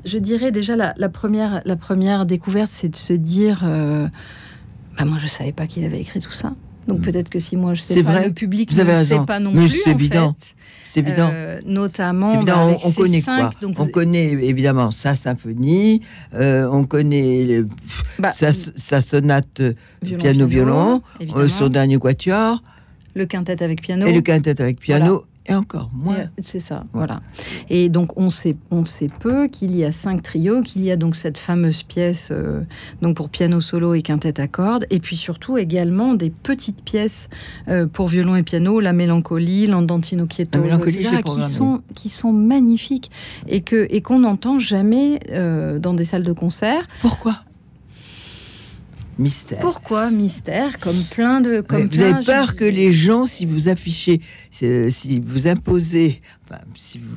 je 0.05 0.19
dirais 0.19 0.53
déjà 0.53 0.77
la, 0.77 1.09
première, 1.09 1.61
la 1.65 1.77
première 1.77 2.25
découverte, 2.25 2.71
c'est 2.71 2.89
de 2.89 2.97
se 2.97 3.15
dire, 3.15 3.63
euh, 3.65 4.07
bah 4.97 5.05
moi 5.05 5.19
je 5.19 5.27
savais 5.27 5.51
pas 5.51 5.67
qu'il 5.67 5.85
avait 5.85 6.01
écrit 6.01 6.21
tout 6.21 6.31
ça. 6.31 6.55
Donc 6.87 6.99
mm. 6.99 7.03
peut-être 7.03 7.31
que 7.31 7.39
si 7.39 7.57
moi 7.57 7.75
je 7.75 7.83
sais 7.83 8.03
pas, 8.03 8.13
vrai, 8.13 8.27
le 8.27 8.33
public 8.33 8.73
ne 8.73 9.05
sait 9.05 9.25
pas 9.27 9.39
non 9.39 9.53
plus. 9.53 9.83
C'est 9.85 9.91
évident. 9.91 10.35
C'est 10.93 11.01
évident. 11.01 11.31
Euh, 11.33 11.61
notamment, 11.65 12.43
bah, 12.43 12.67
on, 12.85 12.93
connaît 12.93 13.23
quoi 13.23 13.51
On 13.79 13.87
connaît 13.87 14.33
évidemment 14.33 14.91
sa 14.91 15.15
symphonie, 15.15 16.03
euh, 16.35 16.69
on 16.71 16.85
connaît 16.85 17.63
bah, 18.19 18.33
sa, 18.33 19.01
sonate 19.01 19.63
piano-violon, 20.03 21.01
euh, 21.35 21.49
son 21.49 21.69
dernier 21.69 21.99
quatuor. 21.99 22.63
Le 23.15 23.25
quintet 23.25 23.63
avec 23.63 23.81
piano. 23.81 24.07
Et 24.07 24.13
le 24.13 24.21
quintet 24.21 24.61
avec 24.61 24.81
piano. 24.81 25.25
Et 25.47 25.55
encore 25.55 25.91
moins. 25.93 26.29
C'est 26.39 26.61
ça, 26.61 26.85
voilà. 26.93 27.21
Et 27.69 27.89
donc 27.89 28.17
on 28.17 28.31
sait, 28.31 28.57
on 28.71 28.85
sait 28.85 29.09
peu 29.09 29.49
qu'il 29.49 29.75
y 29.75 29.85
a 29.85 29.91
cinq 29.91 30.23
trios, 30.23 30.63
qu'il 30.63 30.85
y 30.85 30.91
a 30.93 30.97
donc 30.97 31.17
cette 31.17 31.37
fameuse 31.37 31.83
pièce 31.83 32.29
euh, 32.31 32.61
donc 33.01 33.17
pour 33.17 33.29
piano 33.29 33.61
solo 33.61 33.95
et 33.95 34.03
quintette 34.03 34.39
à 34.39 34.47
cordes, 34.47 34.87
et 34.91 35.01
puis 35.01 35.17
surtout 35.17 35.59
également 35.59 36.15
des 36.15 36.31
petites 36.31 36.85
pièces 36.85 37.29
euh, 37.67 37.87
pour 37.87 38.07
violon 38.07 38.37
et 38.37 38.45
piano, 38.45 38.79
la 38.79 38.93
mélancolie, 38.93 39.67
l'andantino 39.67 40.27
quieto, 40.27 40.65
etc., 40.65 41.23
qui 41.25 41.43
sont 41.43 41.83
qui 41.95 42.09
sont 42.09 42.33
magnifiques 42.33 43.11
et 43.49 43.63
que 43.63 43.89
et 43.91 44.01
qu'on 44.01 44.21
n'entend 44.21 44.61
jamais 44.61 45.19
euh, 45.31 45.81
dans 45.81 45.95
des 45.95 46.05
salles 46.05 46.25
de 46.25 46.33
concert. 46.33 46.87
Pourquoi? 47.01 47.41
Mystère. 49.19 49.61
Pourquoi 49.61 50.11
mystère 50.11 50.79
Comme 50.79 51.03
plein 51.05 51.41
de. 51.41 51.61
Comme 51.61 51.89
vous 51.89 52.01
avez 52.01 52.25
peur 52.25 52.57
que 52.57 52.65
les 52.65 52.93
gens, 52.93 53.27
si 53.27 53.45
vous 53.45 53.69
affichez, 53.69 54.21
si 54.51 55.21
vous 55.21 55.49
imposez, 55.49 56.23
si 56.77 56.99
vous 56.99 57.17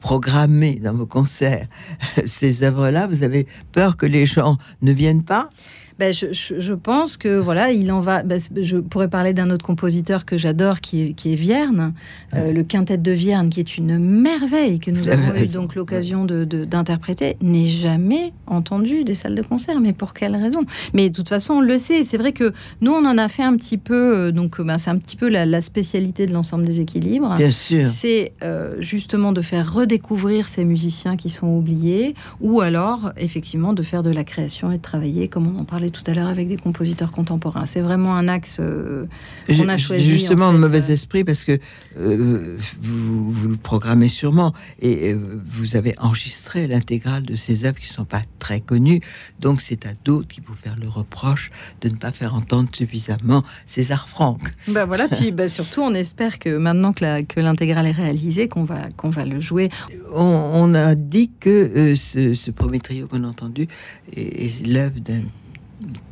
programmez 0.00 0.74
dans 0.76 0.92
vos 0.92 1.06
concerts 1.06 1.66
ces 2.26 2.62
œuvres-là, 2.62 3.06
vous 3.06 3.22
avez 3.22 3.46
peur 3.72 3.96
que 3.96 4.06
les 4.06 4.26
gens 4.26 4.58
ne 4.82 4.92
viennent 4.92 5.24
pas? 5.24 5.50
Ben, 5.98 6.12
je, 6.12 6.72
pense 6.74 7.16
que 7.16 7.38
voilà, 7.38 7.70
il 7.70 7.92
en 7.92 8.00
va. 8.00 8.24
Ben, 8.24 8.40
je 8.56 8.78
pourrais 8.78 9.08
parler 9.08 9.32
d'un 9.32 9.50
autre 9.50 9.64
compositeur 9.64 10.24
que 10.24 10.36
j'adore, 10.36 10.80
qui 10.80 11.02
est, 11.02 11.12
qui 11.12 11.32
est 11.32 11.36
Vierne, 11.36 11.94
euh, 12.34 12.52
le 12.52 12.64
quintet 12.64 12.98
de 12.98 13.12
Vierne, 13.12 13.48
qui 13.48 13.60
est 13.60 13.78
une 13.78 13.98
merveille 13.98 14.80
que 14.80 14.90
nous 14.90 15.08
avons 15.08 15.36
eu 15.36 15.46
donc 15.46 15.76
l'occasion 15.76 16.24
d'interpréter, 16.24 17.36
de, 17.40 17.46
n'est 17.46 17.68
jamais 17.68 18.32
entendu 18.48 19.04
des 19.04 19.14
salles 19.14 19.36
de 19.36 19.42
concert. 19.42 19.80
Mais 19.80 19.92
pour 19.92 20.14
quelle 20.14 20.34
raison? 20.34 20.64
Mais 20.94 21.10
de 21.10 21.14
toute 21.14 21.28
façon, 21.28 21.54
on 21.54 21.60
le 21.60 21.78
sait. 21.78 22.02
C'est 22.02 22.18
vrai 22.18 22.32
que 22.32 22.52
nous, 22.80 22.90
on 22.90 23.04
en 23.04 23.16
a 23.16 23.28
fait 23.28 23.44
un 23.44 23.56
petit 23.56 23.78
peu. 23.78 24.16
Euh, 24.16 24.32
donc, 24.32 24.60
ben, 24.60 24.78
c'est 24.78 24.90
un 24.90 24.98
petit 24.98 25.16
peu 25.16 25.28
la, 25.28 25.60
spécialité 25.60 26.26
de 26.26 26.32
l'ensemble 26.32 26.64
des 26.64 26.80
équilibres. 26.80 27.36
Bien 27.36 27.52
sûr. 27.52 27.86
C'est 27.86 28.32
euh, 28.42 28.74
justement 28.80 29.32
de 29.32 29.42
faire 29.42 29.72
redécouvrir 29.72 30.48
ces 30.48 30.64
musiciens 30.64 31.16
qui 31.16 31.30
sont 31.30 31.46
oubliés, 31.46 32.14
ou 32.40 32.60
alors 32.60 33.12
effectivement 33.16 33.72
de 33.72 33.82
faire 33.82 34.02
de 34.02 34.10
la 34.10 34.24
création 34.24 34.72
et 34.72 34.78
de 34.78 34.82
travailler, 34.82 35.28
comme 35.28 35.46
on 35.46 35.60
en 35.60 35.64
parlait 35.64 35.83
tout 35.90 36.02
à 36.06 36.14
l'heure 36.14 36.28
avec 36.28 36.48
des 36.48 36.56
compositeurs 36.56 37.12
contemporains. 37.12 37.66
C'est 37.66 37.80
vraiment 37.80 38.14
un 38.16 38.28
axe 38.28 38.58
euh, 38.60 39.06
qu'on 39.46 39.68
a 39.68 39.76
choisi. 39.76 40.04
Justement, 40.04 40.46
en 40.46 40.52
mauvais 40.52 40.92
esprit, 40.92 41.24
parce 41.24 41.44
que 41.44 41.58
euh, 41.98 42.56
vous, 42.80 43.32
vous, 43.32 43.48
le 43.48 43.56
programmez 43.56 44.08
sûrement 44.08 44.52
et 44.80 45.12
euh, 45.12 45.18
vous 45.46 45.76
avez 45.76 45.94
enregistré 45.98 46.66
l'intégrale 46.66 47.24
de 47.24 47.36
ces 47.36 47.64
œuvres 47.64 47.78
qui 47.78 47.88
ne 47.88 47.94
sont 47.94 48.04
pas 48.04 48.22
très 48.38 48.60
connues. 48.60 49.00
Donc, 49.40 49.60
c'est 49.60 49.86
à 49.86 49.90
d'autres 50.04 50.28
qui 50.28 50.40
vous 50.40 50.54
faire 50.54 50.76
le 50.80 50.88
reproche 50.88 51.50
de 51.80 51.88
ne 51.88 51.96
pas 51.96 52.12
faire 52.12 52.34
entendre 52.34 52.68
suffisamment 52.72 53.42
César 53.66 54.08
Franck. 54.08 54.40
Ben 54.68 54.84
voilà, 54.84 55.08
puis 55.08 55.32
ben 55.32 55.48
surtout, 55.48 55.82
on 55.82 55.94
espère 55.94 56.38
que 56.38 56.56
maintenant 56.56 56.92
que 56.92 57.40
l'intégrale 57.40 57.86
est 57.86 57.92
réalisée, 57.92 58.48
qu'on 58.48 58.64
va, 58.64 58.88
qu'on 58.96 59.10
va 59.10 59.24
le 59.24 59.40
jouer. 59.40 59.68
On, 60.14 60.74
a 60.74 60.94
dit 60.94 61.30
que 61.40 61.94
ce, 61.96 62.34
ce, 62.34 62.50
premier 62.50 62.80
trio 62.80 63.06
qu'on 63.06 63.24
a 63.24 63.28
entendu 63.28 63.68
est 64.16 64.66
l'œuvre 64.66 64.98
d'un 65.00 65.22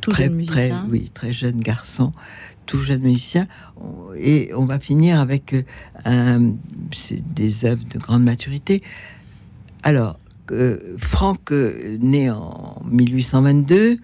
très, 0.01 0.29
très, 0.29 0.71
oui, 0.89 1.09
très 1.13 1.33
jeune 1.33 1.59
garçon, 1.59 2.13
tout 2.65 2.81
jeune 2.81 3.01
musicien. 3.01 3.47
Et 4.17 4.51
on 4.55 4.65
va 4.65 4.79
finir 4.79 5.19
avec 5.19 5.53
euh, 5.53 5.63
un, 6.05 6.53
des 7.35 7.65
œuvres 7.65 7.83
de 7.89 7.99
grande 7.99 8.23
maturité. 8.23 8.81
Alors, 9.83 10.19
euh, 10.51 10.77
Franck 10.97 11.51
euh, 11.51 11.97
né 11.99 12.29
en 12.29 12.81
1822, 12.89 13.97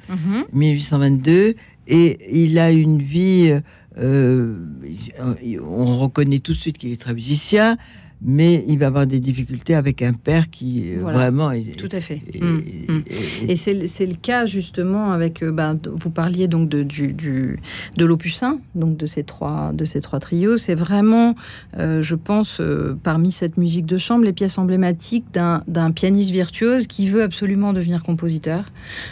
1822, 0.53 1.47
mhm. 1.47 1.53
et 1.88 2.43
il 2.43 2.60
a 2.60 2.71
une 2.71 3.01
vie. 3.01 3.60
on 3.97 5.97
reconnaît 5.97 6.39
tout 6.39 6.53
de 6.53 6.58
suite 6.58 6.77
qu'il 6.77 6.91
est 6.91 7.01
très 7.01 7.13
musicien 7.13 7.77
mais 8.21 8.65
il 8.67 8.77
va 8.79 8.88
avoir 8.88 9.08
des 9.08 9.19
difficultés 9.19 9.75
avec 9.75 10.01
un 10.01 10.13
père 10.13 10.49
qui 10.49 10.93
euh, 10.93 11.01
vraiment 11.01 11.51
est, 11.51 11.77
tout 11.77 11.89
à 11.91 12.01
fait. 12.01 12.21
et, 12.34 12.41
mm, 12.41 12.63
mm. 12.88 13.03
et, 13.49 13.55
c'est 13.55 14.05
le 14.05 14.15
cas 14.15 14.45
justement 14.45 15.12
avec 15.12 15.41
euh, 15.41 15.51
bah, 15.51 15.75
vous 15.93 16.10
parliez 16.10 16.47
donc 16.47 16.67
de 16.67 16.82
du, 16.82 17.13
du 17.13 17.60
de 17.95 18.05
l'opus 18.05 18.43
1 18.43 18.60
donc 18.75 18.97
de 18.97 19.05
ces 19.05 19.23
trois 19.23 19.71
de 19.73 19.86
ces 19.86 20.01
trois 20.01 20.19
trios. 20.19 20.58
C'est 20.58 20.75
vraiment 20.75 21.36
euh, 21.77 22.01
je 22.01 22.15
pense 22.15 22.62
parmi 23.03 23.32
cette 23.32 23.58
musique 23.58 23.86
de 23.86 23.97
chambre 23.97 24.25
les 24.25 24.34
pièces 24.34 24.58
emblématiques 24.58 25.25
d'un 25.34 25.91
pianiste 25.91 26.32
virtuose 26.32 26.88
qui 26.88 27.08
veut 27.08 27.23
absolument 27.23 27.73
devenir 27.73 28.03
compositeur 28.03 28.65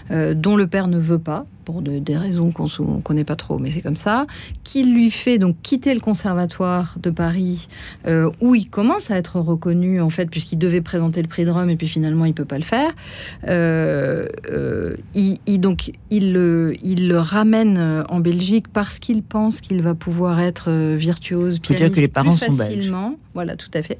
dont 0.09 0.55
le 0.55 0.67
père 0.67 0.87
ne 0.87 0.99
veut 0.99 1.19
pas 1.19 1.45
pour 1.67 1.81
des 1.81 2.17
raisons 2.17 2.53
qu'on 2.53 2.63
ne 2.63 3.01
connaît 3.01 3.25
pas 3.25 3.35
trop, 3.35 3.59
mais 3.59 3.69
c'est 3.71 3.81
comme 3.81 3.97
ça, 3.97 4.25
qui 4.63 4.85
lui 4.85 5.11
fait 5.11 5.37
donc 5.37 5.57
quitter 5.63 5.93
le 5.93 5.99
conservatoire 5.99 6.95
de 7.03 7.09
Paris, 7.09 7.67
euh, 8.07 8.31
où 8.39 8.55
il 8.55 8.69
commence 8.69 9.11
à 9.11 9.17
être 9.17 9.41
reconnu, 9.41 9.99
en 9.99 10.09
fait, 10.09 10.29
puisqu'il 10.29 10.59
devait 10.59 10.79
présenter 10.79 11.21
le 11.21 11.27
prix 11.27 11.43
de 11.43 11.49
Rome, 11.49 11.69
et 11.69 11.75
puis 11.75 11.89
finalement, 11.89 12.23
il 12.23 12.33
peut 12.33 12.45
pas 12.45 12.57
le 12.57 12.63
faire. 12.63 12.93
Euh, 13.49 14.27
euh, 14.49 14.95
il, 15.13 15.59
donc, 15.59 15.91
il 16.09 16.31
le, 16.31 16.73
il 16.83 17.09
le 17.09 17.19
ramène 17.19 18.05
en 18.07 18.21
Belgique 18.21 18.69
parce 18.71 18.99
qu'il 18.99 19.21
pense 19.21 19.59
qu'il 19.59 19.81
va 19.81 19.93
pouvoir 19.93 20.39
être 20.39 20.71
virtuose, 20.95 21.59
pianiste, 21.59 21.95
que 21.95 21.99
les 21.99 22.07
parents 22.07 22.37
sont 22.37 22.53
facilement. 22.53 23.15
Voilà, 23.33 23.57
tout 23.57 23.69
à 23.73 23.81
fait. 23.81 23.99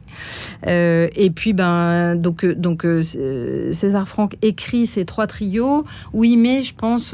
et 0.66 1.30
puis, 1.32 1.52
ben, 1.52 2.16
donc, 2.16 2.46
donc 2.46 2.88
César 3.02 4.08
Franck 4.08 4.38
écrit 4.42 4.88
ces 4.88 5.04
trois 5.04 5.28
trios 5.28 5.84
où 6.14 6.24
il 6.24 6.38
met, 6.38 6.64
je 6.64 6.74
pense, 6.74 7.14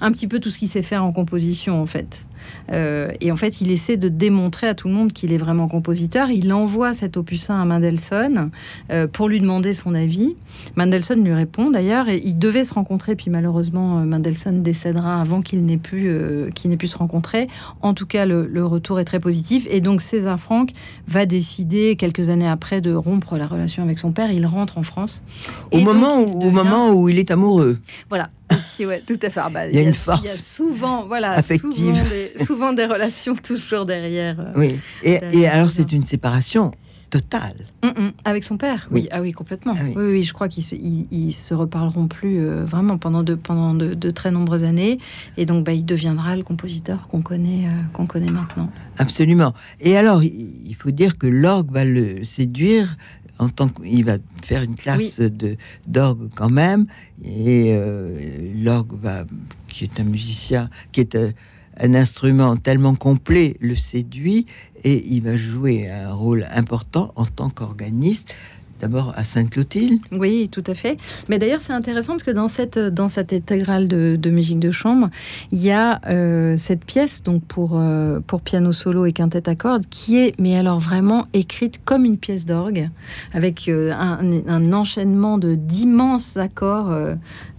un 0.00 0.12
petit 0.12 0.26
peu 0.26 0.40
tout 0.40 0.50
ce 0.50 0.58
qu'il 0.58 0.68
sait 0.68 0.82
faire 0.82 1.04
en 1.04 1.12
composition, 1.12 1.80
en 1.80 1.86
fait. 1.86 2.24
Euh, 2.72 3.10
et 3.20 3.32
en 3.32 3.36
fait, 3.36 3.60
il 3.60 3.70
essaie 3.70 3.96
de 3.96 4.08
démontrer 4.08 4.68
à 4.68 4.74
tout 4.74 4.88
le 4.88 4.94
monde 4.94 5.12
qu'il 5.12 5.32
est 5.32 5.38
vraiment 5.38 5.68
compositeur. 5.68 6.30
Il 6.30 6.52
envoie 6.52 6.94
cet 6.94 7.16
opus 7.16 7.50
1 7.50 7.60
à 7.60 7.64
Mendelssohn 7.64 8.50
euh, 8.90 9.06
pour 9.06 9.28
lui 9.28 9.40
demander 9.40 9.74
son 9.74 9.94
avis. 9.94 10.36
Mendelssohn 10.76 11.22
lui 11.24 11.32
répond 11.32 11.70
d'ailleurs, 11.70 12.08
et 12.08 12.20
ils 12.24 12.38
devaient 12.38 12.64
se 12.64 12.74
rencontrer, 12.74 13.16
puis 13.16 13.30
malheureusement, 13.30 13.98
euh, 13.98 14.04
Mendelssohn 14.04 14.62
décédera 14.62 15.20
avant 15.20 15.42
qu'il 15.42 15.62
n'ait 15.62 15.78
pu, 15.78 16.10
n'ait 16.64 16.76
pu 16.76 16.86
se 16.86 16.98
rencontrer. 16.98 17.48
En 17.82 17.94
tout 17.94 18.06
cas, 18.06 18.26
le, 18.26 18.64
retour 18.64 19.00
est 19.00 19.04
très 19.04 19.20
positif. 19.20 19.66
Et 19.70 19.80
donc, 19.80 20.00
César 20.00 20.38
Franck 20.38 20.70
va 21.08 21.26
décider, 21.26 21.96
quelques 21.96 22.28
années 22.28 22.46
après, 22.46 22.80
de 22.80 22.92
rompre 22.92 23.36
la 23.36 23.46
relation 23.46 23.82
avec 23.82 23.98
son 23.98 24.12
père. 24.12 24.30
Il 24.30 24.46
rentre 24.46 24.78
en 24.78 24.82
France. 24.82 25.22
Au, 25.72 25.80
moment, 25.80 26.20
où, 26.20 26.42
au 26.42 26.50
moment 26.50 26.92
où 26.92 27.08
il 27.08 27.18
est 27.18 27.30
amoureux. 27.30 27.78
Voilà, 28.08 28.30
ouais, 28.80 29.02
tout 29.06 29.18
à 29.22 29.30
fait. 29.30 29.40
Ah 29.40 29.50
bah, 29.50 29.66
il, 29.68 29.74
y 29.74 29.78
a 29.78 29.82
une 29.82 29.94
force. 29.94 30.20
Il 30.22 30.28
y 30.28 30.30
a 30.30 30.34
souvent, 30.34 31.06
voilà, 31.06 31.32
affective. 31.32 31.94
Souvent 32.44 32.72
des, 32.72 32.86
relations 32.86 33.34
toujours 33.34 33.86
derrière. 33.86 34.40
Euh, 34.40 34.52
oui. 34.56 34.80
Et, 35.02 35.46
alors, 35.46 35.70
c'est 35.70 35.92
une 35.92 36.04
séparation 36.04 36.72
totale. 37.10 37.66
Mm, 37.82 37.88
mm. 37.88 38.12
Avec 38.24 38.44
son 38.44 38.56
père, 38.56 38.88
oui. 38.90 39.08
Ah 39.10 39.20
oui, 39.20 39.32
complètement. 39.32 39.74
Ah 39.76 39.82
oui. 39.84 39.92
oui. 39.96 40.22
je 40.22 40.32
crois 40.32 40.48
qu'ils 40.48 40.62
se, 40.62 40.74
ils, 40.74 41.32
se 41.32 41.52
reparleront 41.54 42.06
plus 42.06 42.38
euh, 42.38 42.64
vraiment 42.64 42.98
pendant, 42.98 43.22
de, 43.22 43.34
pendant 43.34 43.74
de, 43.74 44.10
très 44.10 44.30
nombreuses 44.30 44.64
années. 44.64 44.98
Et 45.36 45.44
donc, 45.44 45.64
bah, 45.64 45.72
il 45.72 45.84
deviendra 45.84 46.36
le 46.36 46.42
compositeur 46.42 47.08
qu'on 47.08 47.22
connaît, 47.22 47.66
euh, 47.66 47.70
qu'on 47.92 48.06
connaît 48.06 48.30
maintenant. 48.30 48.70
Absolument. 48.98 49.54
Et 49.80 49.96
alors, 49.96 50.22
il 50.22 50.74
faut 50.78 50.90
dire 50.90 51.18
que 51.18 51.26
l'orgue 51.26 51.70
va 51.72 51.84
le 51.84 52.24
séduire 52.24 52.96
en 53.40 53.48
tant 53.48 53.68
qu'il 53.68 54.04
va 54.04 54.18
faire 54.42 54.62
une 54.62 54.76
classe 54.76 55.18
de 55.18 55.56
d'orgue 55.88 56.28
quand 56.36 56.50
même, 56.50 56.86
et 57.24 57.74
euh, 57.74 58.14
l'orgue 58.54 58.92
va, 59.00 59.24
qui 59.68 59.84
est 59.84 59.98
un 59.98 60.04
musicien, 60.04 60.68
qui 60.92 61.00
est 61.00 61.16
un 61.80 61.94
instrument 61.94 62.56
tellement 62.56 62.94
complet, 62.94 63.56
le 63.60 63.76
séduit 63.76 64.46
et 64.84 65.04
il 65.06 65.22
va 65.22 65.36
jouer 65.36 65.90
un 65.90 66.12
rôle 66.12 66.46
important 66.52 67.12
en 67.16 67.26
tant 67.26 67.50
qu'organiste 67.50 68.34
d'abord 68.80 69.12
à 69.16 69.24
Sainte-Clotilde. 69.24 70.00
Oui, 70.12 70.48
tout 70.50 70.64
à 70.66 70.74
fait. 70.74 70.98
Mais 71.28 71.38
d'ailleurs, 71.38 71.62
c'est 71.62 71.72
intéressant 71.72 72.12
parce 72.14 72.22
que 72.22 72.30
dans 72.30 72.48
cette, 72.48 72.78
dans 72.78 73.08
cette 73.08 73.32
intégrale 73.32 73.88
de, 73.88 74.30
musique 74.30 74.58
de 74.60 74.70
chambre, 74.70 75.10
il 75.52 75.60
y 75.60 75.70
a 75.70 76.00
euh, 76.08 76.56
cette 76.56 76.84
pièce 76.84 77.22
donc 77.22 77.42
pour, 77.44 77.72
euh, 77.74 78.20
pour 78.26 78.40
piano 78.40 78.72
solo 78.72 79.06
et 79.06 79.12
quintette 79.12 79.48
à 79.48 79.54
cordes 79.54 79.84
qui 79.90 80.18
est, 80.18 80.38
mais 80.38 80.56
alors 80.56 80.80
vraiment 80.80 81.26
écrite 81.32 81.80
comme 81.84 82.04
une 82.04 82.16
pièce 82.16 82.46
d'orgue, 82.46 82.88
avec 83.32 83.68
euh, 83.68 83.92
un, 83.92 84.72
enchaînement 84.72 85.38
de 85.38 85.54
d'immenses 85.54 86.36
accords. 86.36 86.94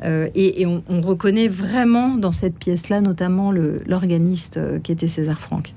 et, 0.04 0.66
on, 0.66 0.84
on, 0.88 1.02
reconnaît 1.02 1.48
vraiment 1.48 2.16
dans 2.16 2.32
cette 2.32 2.58
pièce-là, 2.58 3.02
notamment 3.02 3.52
l'organiste 3.52 4.60
qui 4.84 4.92
était 4.92 5.08
César 5.08 5.40
Franck. 5.40 5.74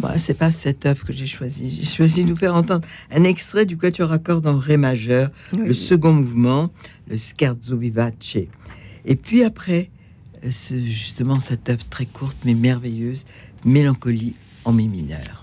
Bah, 0.00 0.18
c'est 0.18 0.34
pas 0.34 0.50
cette 0.50 0.86
œuvre 0.86 1.04
que 1.04 1.12
j'ai 1.12 1.26
choisie. 1.26 1.70
J'ai 1.70 1.88
choisi 1.88 2.24
de 2.24 2.30
vous 2.30 2.36
faire 2.36 2.54
entendre 2.54 2.86
un 3.10 3.24
extrait 3.24 3.66
du 3.66 3.76
Quatuor 3.76 4.12
à 4.12 4.18
cordes 4.18 4.46
en 4.46 4.58
Ré 4.58 4.76
majeur, 4.76 5.30
le 5.56 5.72
second 5.72 6.12
mouvement, 6.12 6.70
le 7.08 7.16
Scherzo 7.16 7.76
Vivace. 7.76 8.36
Et 9.04 9.16
puis 9.16 9.44
après, 9.44 9.90
euh, 10.44 10.50
justement, 10.50 11.40
cette 11.40 11.68
œuvre 11.68 11.84
très 11.88 12.06
courte 12.06 12.36
mais 12.44 12.54
merveilleuse, 12.54 13.24
Mélancolie 13.64 14.34
en 14.64 14.72
mi 14.72 14.88
mineur. 14.88 15.42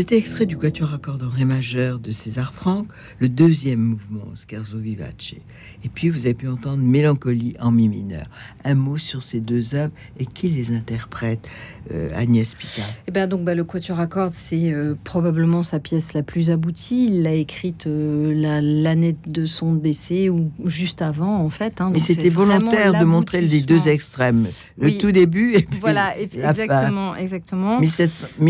C'était 0.00 0.16
extrait 0.16 0.46
du 0.46 0.56
Quatuor 0.56 0.94
à 0.94 0.98
cordes 0.98 1.24
en 1.24 1.28
Ré 1.28 1.44
majeur 1.44 1.98
de 1.98 2.10
César 2.10 2.54
Franck, 2.54 2.88
le 3.18 3.28
deuxième 3.28 3.80
mouvement, 3.80 4.32
Scherzo 4.34 4.78
Vivace. 4.78 5.34
Et 5.84 5.88
puis 5.88 6.10
vous 6.10 6.26
avez 6.26 6.34
pu 6.34 6.46
entendre 6.48 6.82
Mélancolie 6.82 7.54
en 7.60 7.70
mi 7.70 7.88
mineur. 7.88 8.26
Un 8.64 8.74
mot 8.74 8.98
sur 8.98 9.22
ces 9.22 9.40
deux 9.40 9.74
œuvres 9.74 9.92
et 10.18 10.26
qui 10.26 10.48
les 10.48 10.74
interprète, 10.74 11.48
euh, 11.92 12.10
Agnès 12.14 12.54
Picard? 12.54 12.84
Eh 13.08 13.10
ben 13.10 13.26
donc 13.26 13.44
bah, 13.44 13.54
le 13.54 13.64
Quatuor 13.64 13.98
à 13.98 14.06
cordes, 14.06 14.34
c'est 14.34 14.72
euh, 14.72 14.94
probablement 15.04 15.62
sa 15.62 15.78
pièce 15.80 16.12
la 16.12 16.22
plus 16.22 16.50
aboutie. 16.50 17.06
Il 17.06 17.22
l'a 17.22 17.32
écrite 17.32 17.86
euh, 17.86 18.34
la- 18.34 18.60
l'année 18.60 19.16
de 19.26 19.46
son 19.46 19.74
décès 19.74 20.28
ou 20.28 20.50
juste 20.66 21.00
avant 21.00 21.38
en 21.38 21.48
fait. 21.48 21.80
hein. 21.80 21.90
Mais 21.92 21.98
c'était 21.98 22.28
volontaire 22.28 22.98
de 22.98 23.04
montrer 23.06 23.40
les 23.40 23.62
deux 23.62 23.88
extrêmes, 23.88 24.48
le 24.78 24.86
Oui. 24.88 24.98
tout 24.98 25.12
début 25.12 25.54
et 25.54 25.62
puis 25.62 25.78
Voilà, 25.80 26.18
et 26.18 26.26
puis- 26.26 26.40
la 26.40 26.52
fin. 26.52 26.62
exactement, 26.62 27.16
exactement. 27.16 27.80
1700 27.80 28.26
Bah, 28.38 28.44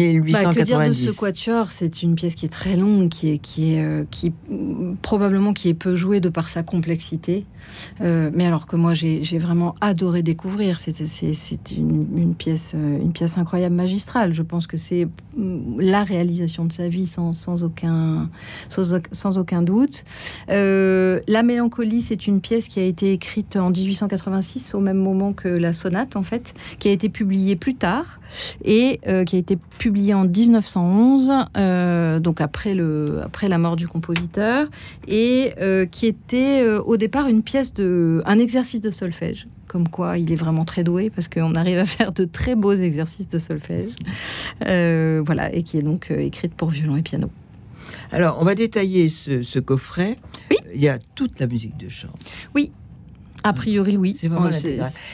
que 0.55 0.63
dire 0.65 0.79
de 0.79 0.85
1890. 0.85 1.07
ce 1.07 1.11
quatuor? 1.17 1.71
C'est 1.71 2.03
une 2.03 2.17
pièce 2.17 2.35
qui 2.35 2.47
est 2.47 2.51
très 2.51 2.77
longue, 2.77 3.09
qui 3.09 3.31
est, 3.31 3.39
qui 3.39 3.75
est, 3.75 4.07
qui 4.11 4.33
mm, 4.51 4.97
probablement 5.01 5.53
qui 5.53 5.69
est 5.69 5.75
peu 5.75 5.95
jouée 5.95 6.19
de 6.21 6.29
par 6.29 6.49
sa 6.49 6.63
complexité. 6.65 7.20
Euh, 8.01 8.31
mais 8.33 8.47
alors 8.47 8.67
que 8.67 8.77
moi 8.77 8.95
j'ai 8.95 9.39
vraiment 9.39 9.75
adoré 9.81 10.23
découvrir. 10.23 10.79
C'est 10.79 10.99
une, 11.73 12.35
pièce 12.35 12.73
euh, 12.75 12.99
une 13.01 13.13
pièce 13.13 13.39
incroyable, 13.39 13.75
magistrale. 13.75 14.33
Je 14.33 14.43
pense 14.43 14.67
que 14.67 14.77
c'est 14.77 15.07
mm, 15.37 15.81
la 15.81 16.05
réalisation 16.05 16.65
de 16.65 16.73
sa 16.73 16.89
vie 16.89 17.07
sans, 17.07 17.63
aucun 17.63 18.29
sans, 18.69 18.95
auc- 18.95 19.07
sans 19.13 19.39
aucun 19.39 19.63
doute. 19.63 20.05
Euh, 20.51 21.21
la 21.29 21.43
mélancolie, 21.43 22.01
c'est 22.01 22.27
une 22.27 22.41
pièce 22.41 22.69
qui 22.69 22.81
a 22.81 22.85
été 22.85 23.13
écrite 23.13 23.57
en 23.57 23.71
1886 23.71 24.75
au 24.75 24.81
même 24.81 24.99
moment 24.99 25.33
que 25.33 25.49
la 25.49 25.73
sonate 25.73 26.17
en 26.17 26.23
fait, 26.23 26.55
qui 26.79 26.89
a 26.89 26.93
été 26.93 27.09
publiée 27.09 27.57
plus 27.57 27.75
tard 27.75 28.21
et 28.65 29.01
qui 29.27 29.37
a 29.37 29.39
été 29.39 29.59
publié 29.79 30.15
en 30.15 30.25
1911, 30.25 31.33
euh, 31.57 32.21
donc 32.21 32.41
après, 32.41 32.75
le, 32.75 33.21
après 33.25 33.49
la 33.49 33.59
mort 33.59 33.75
du 33.75 33.89
compositeur, 33.89 34.69
et 35.09 35.53
qui 35.91 36.07
était 36.07 36.65
au 36.87 36.97
départ 36.97 37.10
une 37.15 37.43
pièce 37.43 37.75
de, 37.75 38.23
un 38.27 38.39
exercice 38.39 38.81
de 38.81 38.91
solfège. 38.91 39.47
Comme 39.69 39.89
quoi, 39.89 40.19
il 40.19 40.33
est 40.33 40.37
vraiment 40.37 40.65
très 40.65 40.83
doué 40.85 41.11
parce 41.11 41.29
qu'on 41.29 41.55
arrive 41.55 41.79
à 41.79 41.87
faire 41.87 42.13
de 42.13 42.25
très 42.25 42.57
beaux 42.57 42.73
exercices 42.75 43.29
de 43.29 43.39
solfège. 43.39 43.91
Euh, 44.67 45.23
voilà, 45.25 45.55
et 45.55 45.63
qui 45.63 45.79
est 45.79 45.83
donc 45.83 46.11
euh, 46.11 46.19
écrite 46.19 46.55
pour 46.55 46.71
violon 46.71 46.97
et 46.97 47.03
piano. 47.03 47.31
Alors, 48.13 48.39
on 48.41 48.45
va 48.45 48.55
détailler 48.55 49.09
ce, 49.09 49.43
ce 49.43 49.59
coffret. 49.59 50.19
Oui. 50.51 50.57
Il 50.75 50.81
y 50.81 50.89
a 50.89 50.99
toute 51.15 51.39
la 51.41 51.47
musique 51.47 51.77
de 51.77 51.89
chambre. 51.89 52.15
A 53.43 53.53
priori, 53.55 53.97
oui. 53.97 54.17
C'est 54.21 54.29
vraiment 54.29 54.49
Oh, 54.53 54.55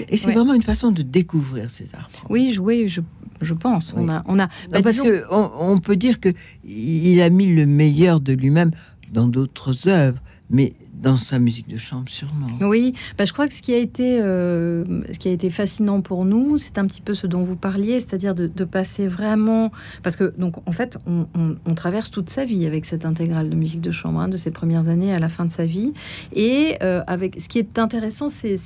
Et 0.09 0.17
c'est 0.17 0.27
ouais. 0.27 0.33
vraiment 0.33 0.53
une 0.55 0.63
façon 0.63 0.91
de 0.91 1.03
découvrir 1.03 1.71
César 1.71 2.09
Franck. 2.13 2.29
Oui, 2.31 2.53
jouer, 2.53 2.89
je, 2.89 3.01
je 3.41 3.55
pense. 3.55 3.95
On 3.97 4.05
Oui. 4.09 4.11
a, 4.11 4.25
on 4.27 4.39
a. 4.41 4.47
Non, 4.47 4.49
bah, 4.73 4.83
parce 4.83 4.97
disons- 4.97 5.05
que 5.05 5.23
on, 5.31 5.51
on 5.61 5.79
peut 5.79 5.95
dire 5.95 6.19
que 6.19 6.31
il 6.65 7.21
a 7.23 7.31
mis 7.31 7.47
le 7.55 7.67
meilleur 7.67 8.21
de 8.21 8.33
lui-même 8.33 8.73
dans 9.13 9.29
d'autres 9.29 9.89
œuvres, 9.89 10.19
mais 10.51 10.73
dans 11.01 11.17
sa 11.17 11.39
musique 11.39 11.69
de 11.69 11.79
chambre 11.79 12.09
sûrement. 12.09 12.49
Oui, 12.61 12.95
bah, 13.19 13.25
je 13.25 13.33
crois 13.33 13.47
que 13.49 13.55
ce 13.55 13.63
qui 13.63 13.75
a 13.75 13.79
été, 13.79 14.21
euh, 14.21 14.85
ce 15.13 15.19
qui 15.19 15.29
a 15.29 15.31
été 15.31 15.51
fascinant 15.51 16.01
pour 16.01 16.25
nous, 16.25 16.59
c'est 16.59 16.79
un 16.79 16.87
petit 16.87 17.03
peu 17.03 17.15
ce 17.15 17.27
dont 17.27 17.43
vous 17.43 17.57
parliez, 17.57 18.01
c'est-à-dire 18.01 18.35
de, 18.35 18.47
passer 18.65 19.07
vraiment, 19.07 19.71
parce 20.03 20.17
que 20.17 20.35
donc 20.39 20.57
en 20.67 20.73
fait, 20.73 20.99
on, 21.07 21.75
traverse 21.75 22.11
toute 22.11 22.31
sa 22.31 22.45
vie 22.45 22.67
avec 22.67 22.85
cette 22.85 23.05
intégrale 23.05 23.51
de 23.51 23.55
musique 23.55 23.81
de 23.81 23.91
chambre, 23.93 24.19
hein, 24.19 24.29
de 24.29 24.37
ses 24.37 24.51
premières 24.51 24.89
années 24.89 25.13
à 25.13 25.19
la 25.19 25.29
fin 25.29 25.45
de 25.45 25.53
sa 25.53 25.67
vie, 25.67 25.93
et 26.35 26.77
euh, 26.83 27.03
avec 27.07 27.41
ce 27.41 27.49
qui 27.49 27.59
est 27.59 27.79
intéressant, 27.79 28.29
c'est 28.29 28.59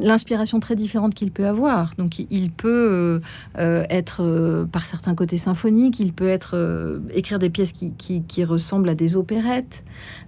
l'inspiration 0.00 0.60
très 0.60 0.76
différente 0.76 1.14
qu'il 1.14 1.32
peut 1.32 1.46
avoir. 1.46 1.94
Donc 1.98 2.18
il- 2.18 2.50
peut 2.56 3.20
euh, 3.58 3.84
être 3.90 4.66
par 4.70 4.86
certains 4.86 5.14
côtés 5.14 5.38
symphonique, 5.38 5.98
il 5.98 6.12
peut 6.12 6.38
écrire 7.10 7.38
des 7.38 7.50
pièces 7.50 7.72
qui 7.72 8.44
ressemblent 8.44 8.88
à 8.88 8.94
des 8.94 9.16
opérettes. 9.16 9.82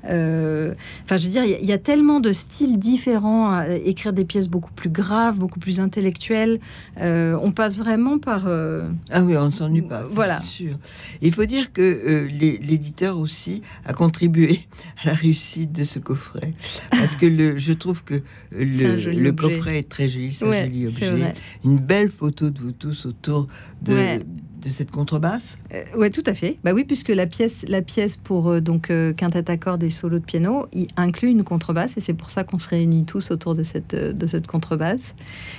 Euh, 0.08 0.72
Enfin, 1.04 1.16
je 1.18 1.24
veux 1.26 1.30
dire, 1.30 1.44
il 1.44 1.50
y 1.50 1.54
a- 1.54 1.58
il 1.60 1.66
y, 1.66 1.72
a 1.72 1.78
tellement 1.78 2.20
de 2.20 2.32
styles 2.32 2.78
différents 2.78 3.50
à 3.50 3.68
écrire 3.76 4.12
des 4.12 4.24
pièces 4.24 4.48
beaucoup 4.48 4.72
plus 4.72 4.88
graves, 4.90 5.38
beaucoup 5.38 5.60
plus 5.60 5.78
intellectuelles. 5.80 6.58
Euh, 7.00 7.38
on 7.42 7.52
passe 7.52 7.78
vraiment 7.78 8.18
par. 8.18 8.44
euh, 8.46 8.88
Ah 9.10 9.22
oui, 9.22 9.36
on 9.36 9.46
ne 9.46 9.50
s'ennuie 9.52 9.82
pas, 9.82 10.02
Voilà. 10.02 10.40
sûr. 10.40 10.76
Il 11.22 11.32
faut 11.32 11.44
dire 11.44 11.72
que 11.72 12.26
l'éditeur 12.60 13.18
aussi 13.18 13.62
a 13.84 13.92
contribué 13.92 14.60
à 15.02 15.08
la 15.08 15.14
réussite 15.14 15.72
de 15.72 15.84
ce 15.84 15.98
coffret, 15.98 16.52
parce 16.90 17.16
que 17.16 17.26
le, 17.26 17.56
je 17.56 17.72
trouve 17.72 18.02
que 18.04 18.14
un 18.14 18.20
le, 18.52 18.98
joli 18.98 19.34
coffret 19.34 19.78
est 19.78 19.88
très 19.88 20.08
joli, 20.08 20.32
c'est 20.32 20.44
un 20.44 20.48
ouais, 20.50 20.64
joli 20.64 20.90
c'est 20.92 21.10
objet. 21.10 21.32
Une 21.64 21.78
belle 21.78 22.10
photo 22.10 22.50
de 22.50 22.58
vous 22.60 22.72
tous 22.72 23.06
autour 23.06 23.46
de, 23.82 23.92
Ouais. 23.94 24.20
De 24.66 24.72
cette 24.72 24.90
contrebasse? 24.90 25.58
Euh, 25.72 25.84
ouais, 25.96 26.10
tout 26.10 26.22
à 26.26 26.34
fait. 26.34 26.58
Bah 26.64 26.72
oui, 26.74 26.84
puisque 26.84 27.08
la 27.08 27.26
pièce, 27.26 27.64
la 27.68 27.82
pièce 27.82 28.16
pour 28.16 28.48
euh, 28.50 28.60
donc 28.60 28.90
euh, 28.90 29.12
quintette 29.12 29.48
à 29.48 29.56
cordes 29.56 29.82
et 29.82 29.90
solo 29.90 30.18
de 30.18 30.24
piano, 30.24 30.66
il 30.72 30.88
inclut 30.96 31.30
une 31.30 31.44
contrebasse 31.44 31.96
et 31.96 32.00
c'est 32.00 32.14
pour 32.14 32.30
ça 32.30 32.44
qu'on 32.44 32.58
se 32.58 32.68
réunit 32.68 33.04
tous 33.04 33.30
autour 33.30 33.54
de 33.54 33.62
cette 33.62 33.94
euh, 33.94 34.12
de 34.12 34.26
cette 34.26 34.46
contrebasse. 34.46 35.14